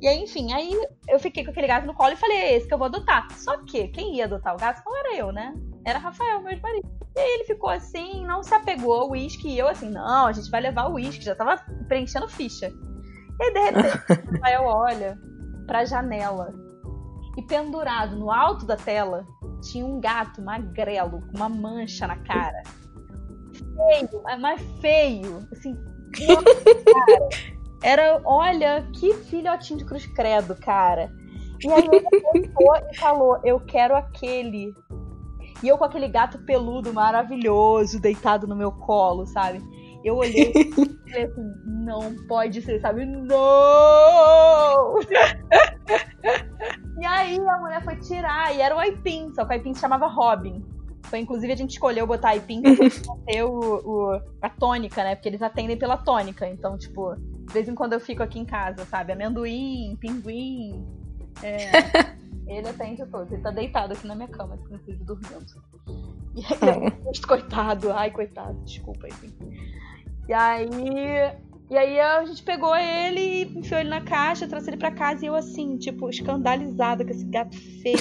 E 0.00 0.06
aí, 0.06 0.22
enfim, 0.22 0.52
aí 0.52 0.72
eu 1.08 1.18
fiquei 1.18 1.44
com 1.44 1.50
aquele 1.50 1.66
gato 1.66 1.84
no 1.84 1.94
colo 1.94 2.12
e 2.12 2.16
falei, 2.16 2.36
é 2.36 2.56
esse 2.56 2.68
que 2.68 2.72
eu 2.72 2.78
vou 2.78 2.84
adotar. 2.84 3.26
Só 3.32 3.58
que 3.64 3.88
quem 3.88 4.14
ia 4.14 4.26
adotar 4.26 4.54
o 4.54 4.56
gato 4.56 4.80
não 4.86 4.96
era 4.96 5.16
eu, 5.16 5.32
né? 5.32 5.52
Era 5.84 5.98
Rafael, 5.98 6.40
meu 6.42 6.56
marido. 6.60 6.88
E 7.16 7.18
aí 7.18 7.28
ele 7.34 7.44
ficou 7.44 7.70
assim, 7.70 8.24
não 8.24 8.44
se 8.44 8.54
apegou 8.54 8.94
ao 8.94 9.10
uísque. 9.10 9.48
E 9.48 9.58
eu 9.58 9.66
assim, 9.66 9.90
não, 9.90 10.28
a 10.28 10.32
gente 10.32 10.48
vai 10.48 10.60
levar 10.60 10.88
o 10.88 10.94
uísque. 10.94 11.24
Já 11.24 11.34
tava 11.34 11.60
preenchendo 11.88 12.28
ficha. 12.28 12.68
E 12.68 13.42
aí, 13.42 13.52
de 13.52 13.58
repente, 13.58 14.28
o 14.28 14.30
Rafael 14.38 14.62
olha 14.62 15.18
pra 15.66 15.84
janela. 15.84 16.54
E 17.36 17.42
pendurado 17.42 18.14
no 18.14 18.30
alto 18.30 18.64
da 18.64 18.76
tela 18.76 19.26
tinha 19.60 19.84
um 19.84 20.00
gato 20.00 20.40
magrelo 20.40 21.20
com 21.22 21.36
uma 21.36 21.48
mancha 21.48 22.06
na 22.06 22.16
cara 22.16 22.62
feio, 23.88 24.22
é 24.28 24.36
mais 24.36 24.60
feio. 24.80 25.48
Assim, 25.52 25.76
cara, 26.16 27.28
era, 27.82 28.20
olha, 28.24 28.86
que 28.94 29.14
filhotinho 29.14 29.78
de 29.78 29.84
cruz 29.84 30.06
credo, 30.06 30.54
cara. 30.54 31.10
E 31.62 31.70
aí 31.70 31.88
ele 31.92 32.06
e 32.90 32.96
falou, 32.96 33.38
eu 33.44 33.60
quero 33.60 33.94
aquele. 33.94 34.74
E 35.62 35.68
eu 35.68 35.76
com 35.76 35.84
aquele 35.84 36.08
gato 36.08 36.38
peludo 36.38 36.92
maravilhoso, 36.92 38.00
deitado 38.00 38.46
no 38.46 38.56
meu 38.56 38.72
colo, 38.72 39.26
sabe? 39.26 39.60
Eu 40.02 40.16
olhei 40.16 40.52
e 40.56 40.72
falei 41.10 41.24
assim, 41.24 41.52
não 41.66 42.16
pode 42.26 42.62
ser, 42.62 42.80
sabe? 42.80 43.04
Não! 43.04 43.28
e 46.98 47.04
aí 47.04 47.38
a 47.38 47.58
mulher 47.58 47.84
foi 47.84 47.96
tirar, 47.96 48.54
e 48.54 48.62
era 48.62 48.74
o 48.74 48.78
Aipim, 48.78 49.30
só 49.34 49.44
que 49.44 49.50
o 49.50 49.52
Aipim 49.52 49.74
se 49.74 49.80
chamava 49.80 50.06
Robin. 50.06 50.64
Foi, 51.10 51.18
inclusive, 51.18 51.52
a 51.52 51.56
gente 51.56 51.72
escolheu 51.72 52.06
botar 52.06 52.28
aipim 52.28 52.62
pra 52.62 52.72
ter 53.26 53.42
o, 53.42 53.50
o, 53.52 54.20
a 54.40 54.48
tônica, 54.48 55.02
né? 55.02 55.16
Porque 55.16 55.28
eles 55.28 55.42
atendem 55.42 55.76
pela 55.76 55.96
tônica. 55.96 56.48
Então, 56.48 56.78
tipo, 56.78 57.16
de 57.16 57.52
vez 57.52 57.68
em 57.68 57.74
quando 57.74 57.94
eu 57.94 58.00
fico 58.00 58.22
aqui 58.22 58.38
em 58.38 58.44
casa, 58.44 58.84
sabe? 58.84 59.12
Amendoim, 59.12 59.96
pinguim. 60.00 60.86
É, 61.42 61.66
ele 62.46 62.68
atende 62.68 63.04
todos. 63.06 63.32
Ele 63.32 63.42
tá 63.42 63.50
deitado 63.50 63.92
aqui 63.92 64.06
na 64.06 64.14
minha 64.14 64.28
cama, 64.28 64.54
inclusive, 64.54 65.02
dormindo. 65.02 65.46
E 66.36 66.44
aí, 66.44 66.86
é. 66.86 67.20
coitado, 67.26 67.90
ai, 67.92 68.12
coitado, 68.12 68.56
desculpa 68.64 69.06
aí. 69.06 69.32
E 70.28 70.32
aí. 70.32 70.70
E 71.68 71.76
aí 71.76 72.00
a 72.00 72.24
gente 72.24 72.42
pegou 72.42 72.74
ele 72.76 73.20
e 73.20 73.58
enfiou 73.58 73.80
ele 73.80 73.88
na 73.88 74.00
caixa, 74.00 74.46
trouxe 74.46 74.70
ele 74.70 74.76
pra 74.76 74.90
casa 74.90 75.24
e 75.24 75.28
eu 75.28 75.36
assim, 75.36 75.76
tipo, 75.76 76.08
escandalizada 76.08 77.04
com 77.04 77.10
esse 77.10 77.24
gato 77.24 77.56
feio. 77.80 77.98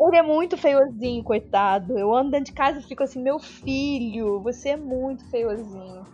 Ele 0.00 0.16
é 0.16 0.22
muito 0.22 0.56
feiozinho, 0.56 1.24
coitado. 1.24 1.98
Eu 1.98 2.14
ando 2.14 2.30
dentro 2.30 2.46
de 2.46 2.52
casa 2.52 2.78
e 2.78 2.82
fico 2.82 3.02
assim, 3.02 3.22
meu 3.22 3.38
filho, 3.38 4.40
você 4.40 4.70
é 4.70 4.76
muito 4.76 5.28
feiozinho. 5.30 6.04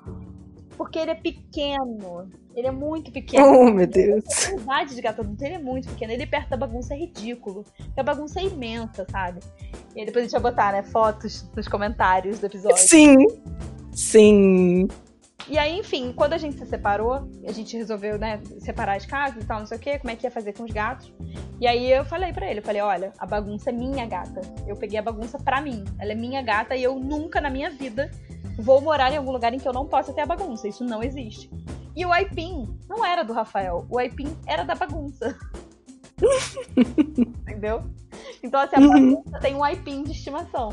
Porque 0.77 0.99
ele 0.99 1.11
é 1.11 1.15
pequeno. 1.15 2.29
Ele 2.55 2.67
é 2.67 2.71
muito 2.71 3.13
pequeno. 3.13 3.47
Oh, 3.47 3.71
meu 3.71 3.87
Deus. 3.87 4.25
A 4.49 4.55
idade 4.55 4.95
de 4.95 5.03
gato 5.03 5.21
adulto 5.21 5.45
ele 5.45 5.55
é 5.55 5.59
muito 5.59 5.89
pequeno. 5.89 6.13
Ele 6.13 6.27
perto 6.27 6.51
da 6.51 6.57
bagunça 6.57 6.95
é 6.95 6.99
ridículo. 6.99 7.65
Porque 7.77 8.01
a 8.01 8.03
bagunça 8.03 8.41
é 8.41 8.45
imensa, 8.45 9.07
sabe? 9.11 9.41
E 9.95 10.01
aí 10.01 10.07
depois 10.07 10.25
a 10.25 10.29
gente 10.29 10.41
vai 10.41 10.51
botar, 10.53 10.73
né, 10.73 10.83
fotos 10.83 11.49
nos 11.55 11.69
comentários 11.69 12.39
do 12.39 12.47
episódio. 12.47 12.79
Sim. 12.79 13.17
Sim. 13.93 14.89
E 15.49 15.59
aí, 15.59 15.79
enfim, 15.79 16.13
quando 16.13 16.33
a 16.33 16.39
gente 16.39 16.57
se 16.57 16.65
separou, 16.65 17.29
a 17.47 17.53
gente 17.53 17.77
resolveu, 17.77 18.19
né, 18.19 18.41
separar 18.59 18.97
as 18.97 19.05
casas 19.05 19.43
e 19.43 19.47
tal, 19.47 19.61
não 19.61 19.67
sei 19.67 19.77
o 19.77 19.81
quê, 19.81 19.99
como 19.99 20.11
é 20.11 20.17
que 20.17 20.27
ia 20.27 20.31
fazer 20.31 20.55
com 20.55 20.65
os 20.65 20.71
gatos. 20.71 21.13
E 21.61 21.67
aí 21.67 21.91
eu 21.91 22.05
falei 22.05 22.33
pra 22.33 22.51
ele, 22.51 22.61
eu 22.61 22.65
falei, 22.65 22.81
olha, 22.81 23.13
a 23.19 23.27
bagunça 23.27 23.71
é 23.71 23.73
minha 23.73 24.07
gata. 24.07 24.41
Eu 24.67 24.77
peguei 24.77 24.99
a 24.99 25.03
bagunça 25.03 25.39
pra 25.39 25.61
mim. 25.61 25.85
Ela 25.99 26.13
é 26.13 26.15
minha 26.15 26.43
gata 26.43 26.75
e 26.75 26.83
eu 26.83 26.99
nunca 26.99 27.41
na 27.41 27.51
minha 27.51 27.71
vida 27.71 28.11
vou 28.59 28.81
morar 28.81 29.13
em 29.13 29.17
algum 29.17 29.33
lugar 29.33 29.53
em 29.53 29.59
que 29.59 29.69
eu 29.69 29.73
não 29.73 29.87
possa 29.87 30.13
ter 30.13 30.23
a 30.23 30.27
bagunça. 30.27 30.67
Isso 30.67 30.85
não 30.85 31.03
existe. 31.03 31.51
E 31.95 32.05
o 32.05 32.13
Aipim 32.13 32.79
não 32.89 33.05
era 33.05 33.23
do 33.23 33.33
Rafael. 33.33 33.87
O 33.91 33.99
Aipim 33.99 34.37
era 34.47 34.65
da 34.65 34.75
bagunça. 34.75 35.37
Entendeu? 36.77 37.83
Então, 38.43 38.61
assim, 38.61 38.77
a 38.77 38.81
bagunça 38.81 39.41
tem 39.41 39.55
um 39.55 39.63
Aipim 39.63 40.03
de 40.03 40.13
estimação. 40.13 40.71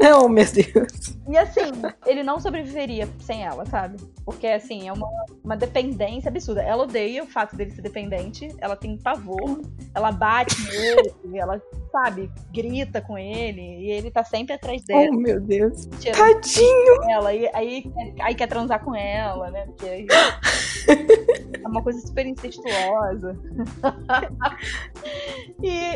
Oh, 0.00 0.28
meu 0.28 0.44
Deus. 0.44 1.16
E 1.28 1.36
assim, 1.36 1.72
ele 2.06 2.22
não 2.22 2.38
sobreviveria 2.38 3.08
sem 3.18 3.44
ela, 3.44 3.66
sabe? 3.66 3.96
Porque, 4.24 4.46
assim, 4.46 4.88
é 4.88 4.92
uma, 4.92 5.08
uma 5.44 5.56
dependência 5.56 6.28
absurda. 6.28 6.62
Ela 6.62 6.84
odeia 6.84 7.24
o 7.24 7.26
fato 7.26 7.56
dele 7.56 7.72
ser 7.72 7.82
dependente, 7.82 8.54
ela 8.58 8.76
tem 8.76 8.96
pavor, 8.96 9.60
ela 9.92 10.12
bate 10.12 10.54
nele, 10.70 11.38
ela, 11.38 11.60
sabe, 11.90 12.30
grita 12.52 13.00
com 13.00 13.18
ele, 13.18 13.60
e 13.60 13.90
ele 13.90 14.10
tá 14.10 14.22
sempre 14.22 14.54
atrás 14.54 14.84
dela. 14.84 15.08
Oh, 15.10 15.16
meu 15.16 15.40
Deus. 15.40 15.86
Tadinho. 15.86 17.10
ela, 17.10 17.34
e 17.34 17.50
aí, 17.52 17.92
aí 18.20 18.34
quer 18.36 18.46
transar 18.46 18.82
com 18.84 18.94
ela, 18.94 19.50
né? 19.50 19.66
Porque 19.66 19.86
aí 19.86 20.06
é 21.62 21.68
uma 21.68 21.82
coisa 21.82 22.00
super 22.06 22.24
incestuosa. 22.24 23.36
e, 25.60 25.87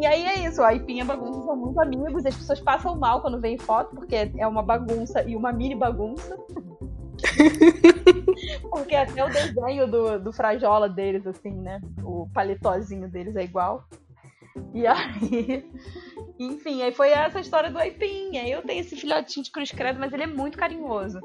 e 0.00 0.06
aí 0.06 0.24
é 0.24 0.46
isso, 0.46 0.62
a 0.62 0.74
Ipim 0.74 0.96
e 0.96 1.00
a 1.00 1.04
bagunça 1.04 1.42
são 1.42 1.56
muito 1.56 1.80
amigos, 1.80 2.24
e 2.24 2.28
as 2.28 2.36
pessoas 2.36 2.60
passam 2.60 2.96
mal 2.96 3.20
quando 3.20 3.40
veem 3.40 3.58
foto, 3.58 3.94
porque 3.94 4.30
é 4.36 4.46
uma 4.46 4.62
bagunça 4.62 5.22
e 5.22 5.36
uma 5.36 5.52
mini 5.52 5.74
bagunça. 5.74 6.36
porque 8.70 8.94
até 8.94 9.24
o 9.24 9.28
desenho 9.28 9.86
do, 9.90 10.18
do 10.18 10.32
frajola 10.32 10.88
deles, 10.88 11.26
assim, 11.26 11.52
né? 11.52 11.80
O 12.02 12.28
paletózinho 12.32 13.08
deles 13.08 13.36
é 13.36 13.44
igual. 13.44 13.84
E 14.74 14.86
aí, 14.86 15.64
enfim, 16.38 16.82
aí 16.82 16.92
foi 16.92 17.10
essa 17.10 17.40
história 17.40 17.70
do 17.70 17.78
Aipim. 17.78 18.36
Aí 18.36 18.50
eu 18.50 18.62
tenho 18.62 18.80
esse 18.80 18.96
filhotinho 18.96 19.44
de 19.44 19.50
cruz 19.50 19.70
credo, 19.70 19.98
mas 19.98 20.12
ele 20.12 20.24
é 20.24 20.26
muito 20.26 20.58
carinhoso. 20.58 21.18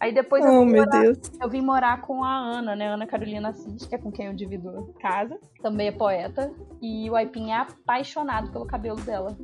Aí 0.00 0.12
depois 0.12 0.44
eu, 0.44 0.52
Oh, 0.52 0.64
vim 0.64 0.72
meu 0.72 0.84
morar, 0.84 1.02
Deus. 1.02 1.18
eu 1.40 1.48
vim 1.48 1.60
morar 1.60 2.00
com 2.00 2.24
a 2.24 2.34
Ana, 2.36 2.74
né? 2.74 2.88
Ana 2.88 3.06
Carolina 3.06 3.50
Assis, 3.50 3.86
que 3.86 3.94
é 3.94 3.98
com 3.98 4.10
quem 4.10 4.26
eu 4.26 4.34
divido 4.34 4.92
casa. 5.00 5.38
Também 5.62 5.88
é 5.88 5.92
poeta. 5.92 6.50
E 6.82 7.08
o 7.08 7.14
Aipim 7.14 7.50
é 7.50 7.56
apaixonado 7.56 8.50
pelo 8.50 8.66
cabelo 8.66 9.00
dela. 9.02 9.36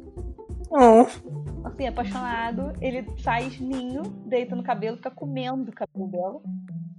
Oh. 0.70 1.07
Assim, 1.64 1.87
apaixonado. 1.87 2.72
Ele 2.81 3.05
faz 3.22 3.61
ninho, 3.61 4.03
deita 4.26 4.57
no 4.57 4.62
cabelo, 4.62 4.96
fica 4.96 5.11
comendo 5.11 5.70
o 5.70 5.74
cabelo 5.74 6.09
dela. 6.09 6.40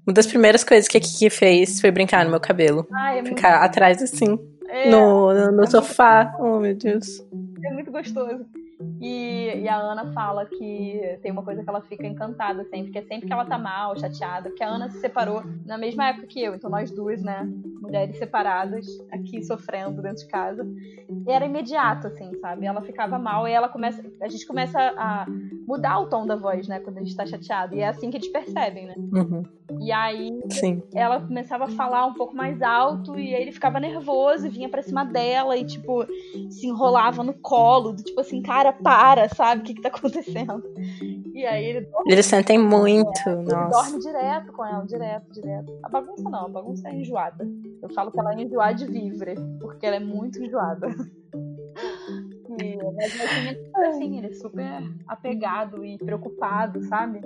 Uma 0.07 0.13
das 0.13 0.25
primeiras 0.27 0.63
coisas 0.63 0.87
que 0.87 0.97
a 0.97 1.01
Kiki 1.01 1.29
fez 1.29 1.79
foi 1.79 1.91
brincar 1.91 2.23
no 2.25 2.31
meu 2.31 2.39
cabelo. 2.39 2.87
É 3.09 3.13
muito, 3.21 3.29
Ficar 3.35 3.63
atrás 3.63 4.01
assim, 4.01 4.39
é, 4.71 4.89
no, 4.89 5.33
no, 5.33 5.51
no 5.51 5.67
sofá. 5.69 6.33
Oh, 6.39 6.59
meu 6.59 6.73
Deus. 6.73 7.23
é 7.63 7.73
muito 7.73 7.91
gostoso. 7.91 8.45
E, 9.01 9.61
e 9.61 9.67
a 9.67 9.77
Ana 9.77 10.13
fala 10.13 10.45
que 10.45 11.17
tem 11.23 11.31
uma 11.31 11.41
coisa 11.41 11.63
que 11.63 11.69
ela 11.69 11.81
fica 11.81 12.05
encantada 12.05 12.63
sempre, 12.65 12.91
que 12.91 12.99
é 12.99 13.01
sempre 13.01 13.25
que 13.25 13.33
ela 13.33 13.45
tá 13.45 13.57
mal, 13.57 13.97
chateada, 13.97 14.49
porque 14.49 14.63
a 14.63 14.69
Ana 14.69 14.89
se 14.89 14.99
separou 14.99 15.43
na 15.65 15.75
mesma 15.75 16.09
época 16.09 16.27
que 16.27 16.39
eu, 16.39 16.53
então 16.53 16.69
nós 16.69 16.91
duas, 16.91 17.23
né, 17.23 17.49
mulheres 17.81 18.15
separadas, 18.17 18.85
aqui 19.11 19.43
sofrendo 19.43 20.01
dentro 20.03 20.23
de 20.23 20.27
casa. 20.27 20.63
E 21.09 21.31
era 21.31 21.45
imediato, 21.45 22.07
assim, 22.07 22.31
sabe? 22.39 22.67
Ela 22.67 22.81
ficava 22.81 23.17
mal 23.17 23.47
e 23.47 23.51
ela 23.51 23.67
começa. 23.67 24.03
A 24.21 24.27
gente 24.27 24.45
começa 24.45 24.79
a 24.79 25.25
mudar 25.67 25.99
o 25.99 26.07
tom 26.07 26.25
da 26.25 26.35
voz, 26.35 26.67
né, 26.67 26.79
quando 26.79 26.97
a 26.97 27.03
gente 27.03 27.15
tá 27.15 27.25
chateado. 27.25 27.75
E 27.75 27.79
é 27.79 27.87
assim 27.87 28.11
que 28.11 28.17
eles 28.17 28.27
percebem, 28.29 28.85
né? 28.85 28.95
Uhum. 28.97 29.43
E 29.79 29.91
aí 29.91 30.29
Sim. 30.49 30.83
ela 30.93 31.19
começava 31.21 31.65
a 31.65 31.69
falar 31.69 32.05
um 32.05 32.13
pouco 32.13 32.35
mais 32.35 32.61
alto 32.61 33.17
e 33.17 33.33
aí 33.33 33.41
ele 33.41 33.51
ficava 33.51 33.79
nervoso 33.79 34.47
e 34.47 34.49
vinha 34.49 34.69
pra 34.69 34.81
cima 34.81 35.05
dela 35.05 35.55
e, 35.57 35.65
tipo, 35.65 36.05
se 36.49 36.67
enrolava 36.67 37.23
no 37.23 37.33
colo, 37.33 37.93
do 37.93 38.03
tipo 38.03 38.19
assim, 38.19 38.41
cara, 38.41 38.73
para, 38.73 38.90
sabe? 39.35 39.61
O 39.61 39.63
que 39.63 39.73
que 39.75 39.81
tá 39.81 39.89
acontecendo? 39.89 40.63
E 41.33 41.45
aí 41.45 41.63
ele 41.65 41.81
dorme, 41.81 42.11
Eles 42.11 42.25
sentem 42.25 42.57
muito, 42.57 43.29
ele 43.29 43.43
nossa. 43.43 43.69
dorme 43.69 43.99
direto 43.99 44.51
com 44.51 44.65
ela, 44.65 44.85
direto, 44.85 45.31
direto. 45.31 45.79
A 45.83 45.89
bagunça 45.89 46.29
não, 46.29 46.45
a 46.45 46.49
bagunça 46.49 46.89
é 46.89 46.95
enjoada. 46.95 47.47
Eu 47.81 47.89
falo 47.89 48.11
que 48.11 48.19
ela 48.19 48.33
é 48.33 48.41
enjoada 48.41 48.73
de 48.75 48.85
vivre, 48.85 49.35
porque 49.59 49.85
ela 49.85 49.95
é 49.95 49.99
muito 49.99 50.43
enjoada. 50.43 50.87
E, 52.61 52.75
mas 52.77 53.17
Martim 53.17 53.59
é 53.77 53.87
assim, 53.87 54.17
ele 54.17 54.27
é 54.27 54.33
super 54.33 54.83
apegado 55.07 55.85
e 55.85 55.97
preocupado, 55.97 56.83
sabe? 56.83 57.21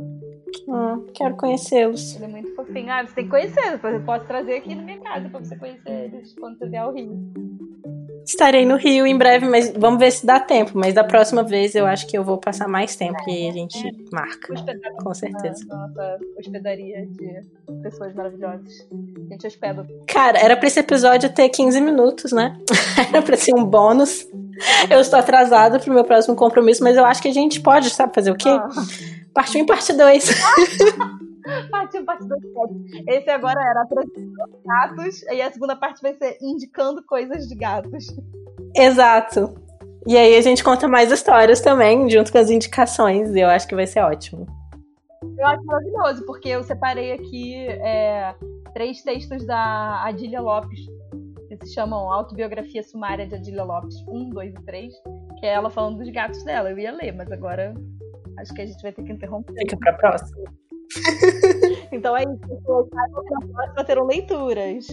Ah, 0.69 0.99
quero 1.13 1.35
conhecê-los. 1.35 2.15
Ele 2.15 2.25
é 2.25 2.27
muito 2.27 2.55
fofinho. 2.55 2.91
Ah, 2.91 3.05
você 3.05 3.15
tem 3.15 3.23
que 3.25 3.31
conhecer, 3.31 3.71
depois 3.71 3.93
eu 3.95 4.03
posso 4.03 4.25
trazer 4.25 4.57
aqui 4.57 4.75
na 4.75 4.83
minha 4.83 4.99
casa 4.99 5.27
pra 5.29 5.39
você 5.39 5.55
conhecer 5.57 5.89
eles 5.89 6.35
quando 6.35 6.57
você 6.57 6.69
vier 6.69 6.83
ao 6.83 6.93
Rio. 6.93 7.17
Estarei 8.25 8.65
no 8.65 8.75
Rio 8.75 9.05
em 9.05 9.17
breve, 9.17 9.47
mas 9.47 9.71
vamos 9.77 9.99
ver 9.99 10.11
se 10.11 10.25
dá 10.25 10.39
tempo. 10.39 10.71
Mas 10.73 10.93
da 10.93 11.03
próxima 11.03 11.43
vez 11.43 11.75
eu 11.75 11.85
acho 11.85 12.07
que 12.07 12.17
eu 12.17 12.23
vou 12.23 12.37
passar 12.37 12.67
mais 12.67 12.95
tempo 12.95 13.17
e 13.27 13.47
a 13.47 13.51
gente 13.51 13.77
marca. 14.11 14.53
Hospedar 14.53 14.91
Com 14.93 15.13
certeza. 15.13 15.63
na 15.67 15.87
nossa 15.87 16.17
hospedaria 16.39 17.05
de 17.05 17.41
pessoas 17.83 18.13
maravilhosas. 18.15 18.87
A 18.91 19.33
gente 19.33 19.47
hospeda. 19.47 19.85
Cara, 20.07 20.39
era 20.39 20.57
pra 20.57 20.67
esse 20.67 20.79
episódio 20.79 21.29
ter 21.33 21.49
15 21.49 21.79
minutos, 21.81 22.31
né? 22.31 22.57
Era 23.09 23.21
pra 23.21 23.37
ser 23.37 23.53
um 23.55 23.63
bônus. 23.63 24.27
Eu 24.89 24.99
estou 25.01 25.19
atrasada 25.19 25.79
pro 25.79 25.93
meu 25.93 26.03
próximo 26.03 26.35
compromisso, 26.35 26.83
mas 26.83 26.95
eu 26.97 27.05
acho 27.05 27.21
que 27.21 27.27
a 27.27 27.33
gente 27.33 27.59
pode, 27.59 27.89
sabe, 27.89 28.13
fazer 28.15 28.31
o 28.31 28.35
quê? 28.35 28.49
Ah, 28.49 28.69
Parte 29.33 29.57
1 29.57 29.61
e 29.61 29.65
parte 29.65 29.91
2. 29.93 30.29
Parte 31.69 31.97
1, 31.97 32.05
parte 32.05 32.27
2, 32.27 32.41
Esse 33.07 33.29
agora 33.29 33.59
era 33.61 33.81
a 33.81 33.85
transição 33.85 34.47
dos 34.49 34.61
gatos, 34.65 35.23
e 35.23 35.41
a 35.41 35.51
segunda 35.51 35.75
parte 35.75 36.01
vai 36.01 36.13
ser 36.13 36.37
indicando 36.41 37.03
coisas 37.05 37.47
de 37.47 37.55
gatos. 37.55 38.07
Exato. 38.75 39.55
E 40.07 40.15
aí 40.17 40.35
a 40.35 40.41
gente 40.41 40.63
conta 40.63 40.87
mais 40.87 41.11
histórias 41.11 41.61
também, 41.61 42.07
junto 42.09 42.31
com 42.31 42.37
as 42.37 42.49
indicações. 42.49 43.33
E 43.35 43.39
eu 43.39 43.47
acho 43.47 43.67
que 43.67 43.73
vai 43.73 43.87
ser 43.87 44.01
ótimo. 44.01 44.45
Eu 45.37 45.47
acho 45.47 45.65
maravilhoso, 45.65 46.25
porque 46.25 46.49
eu 46.49 46.63
separei 46.63 47.13
aqui 47.13 47.55
é, 47.55 48.35
três 48.73 49.01
textos 49.01 49.45
da 49.45 50.03
Adília 50.05 50.39
Lopes, 50.39 50.79
que 51.47 51.65
se 51.65 51.73
chamam 51.73 52.11
Autobiografia 52.11 52.83
Sumária 52.83 53.25
de 53.25 53.35
Adília 53.35 53.63
Lopes 53.63 53.95
1, 54.07 54.29
2 54.29 54.53
e 54.53 54.65
3, 54.65 54.93
que 55.39 55.45
é 55.45 55.53
ela 55.53 55.69
falando 55.71 55.97
dos 55.97 56.09
gatos 56.09 56.43
dela. 56.43 56.69
Eu 56.69 56.77
ia 56.77 56.91
ler, 56.91 57.11
mas 57.11 57.31
agora 57.31 57.73
acho 58.37 58.53
que 58.53 58.61
a 58.61 58.65
gente 58.65 58.81
vai 58.81 58.91
ter 58.91 59.03
que 59.03 59.11
interromper. 59.11 59.53
Fica 59.57 59.77
pra 59.77 59.93
próxima. 59.93 60.43
Então 61.91 62.15
é 62.17 62.23
isso. 62.23 62.89
Na 62.93 63.47
próxima 63.53 63.83
terão 63.85 64.05
leituras. 64.05 64.87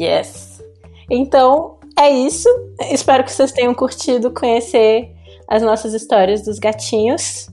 Yes. 0.00 0.62
Então, 1.10 1.78
é 1.98 2.08
isso. 2.08 2.48
Espero 2.90 3.22
que 3.24 3.30
vocês 3.30 3.52
tenham 3.52 3.74
curtido 3.74 4.32
conhecer 4.32 5.14
as 5.48 5.62
nossas 5.62 5.92
histórias 5.92 6.42
dos 6.42 6.58
gatinhos. 6.58 7.48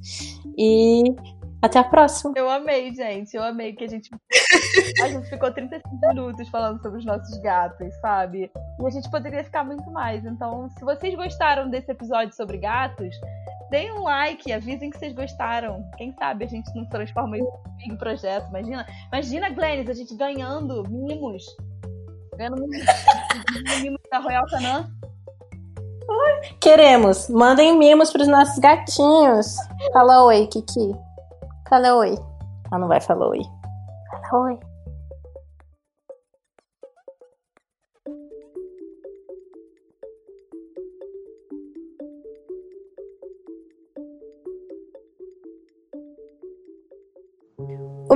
E 0.57 1.03
até 1.61 1.77
a 1.79 1.83
próxima. 1.83 2.33
Eu 2.35 2.49
amei, 2.49 2.93
gente. 2.93 3.35
Eu 3.35 3.43
amei 3.43 3.73
que 3.73 3.83
a 3.83 3.87
gente. 3.87 4.09
A 5.03 5.07
gente 5.07 5.29
ficou 5.29 5.51
35 5.51 6.07
minutos 6.07 6.49
falando 6.49 6.81
sobre 6.81 6.99
os 6.99 7.05
nossos 7.05 7.37
gatos, 7.41 7.93
sabe? 8.01 8.51
E 8.79 8.85
a 8.85 8.89
gente 8.89 9.09
poderia 9.11 9.43
ficar 9.43 9.63
muito 9.63 9.89
mais. 9.91 10.25
Então, 10.25 10.69
se 10.71 10.83
vocês 10.83 11.13
gostaram 11.15 11.69
desse 11.69 11.91
episódio 11.91 12.35
sobre 12.35 12.57
gatos, 12.57 13.15
deem 13.71 13.91
um 13.93 14.03
like, 14.03 14.51
avisem 14.51 14.89
que 14.91 14.99
vocês 14.99 15.13
gostaram. 15.13 15.83
Quem 15.97 16.13
sabe 16.13 16.43
a 16.43 16.47
gente 16.47 16.69
não 16.75 16.85
transforma 16.89 17.37
isso 17.37 17.47
em 17.47 17.49
um 17.49 17.77
big 17.77 17.97
projeto. 17.97 18.47
Imagina, 18.49 18.85
imagina, 19.07 19.49
Glennis, 19.49 19.89
a 19.89 19.93
gente 19.93 20.13
ganhando 20.15 20.83
mimos. 20.89 21.43
Ganhando 22.35 22.67
mimos, 22.67 22.85
mimos 23.81 24.01
da 24.11 24.19
Royal 24.19 24.45
Canin. 24.47 24.85
Queremos. 26.59 27.29
Mandem 27.29 27.77
mimos 27.77 28.11
pros 28.11 28.27
nossos 28.27 28.59
gatinhos. 28.59 29.55
Fala 29.93 30.25
oi, 30.25 30.45
Kiki. 30.47 30.91
Fala 31.69 31.95
oi. 31.95 32.15
Ah, 32.71 32.77
não 32.77 32.89
vai 32.89 32.99
falar 32.99 33.29
oi. 33.29 33.41
Fala 34.29 34.43
oi. 34.43 34.70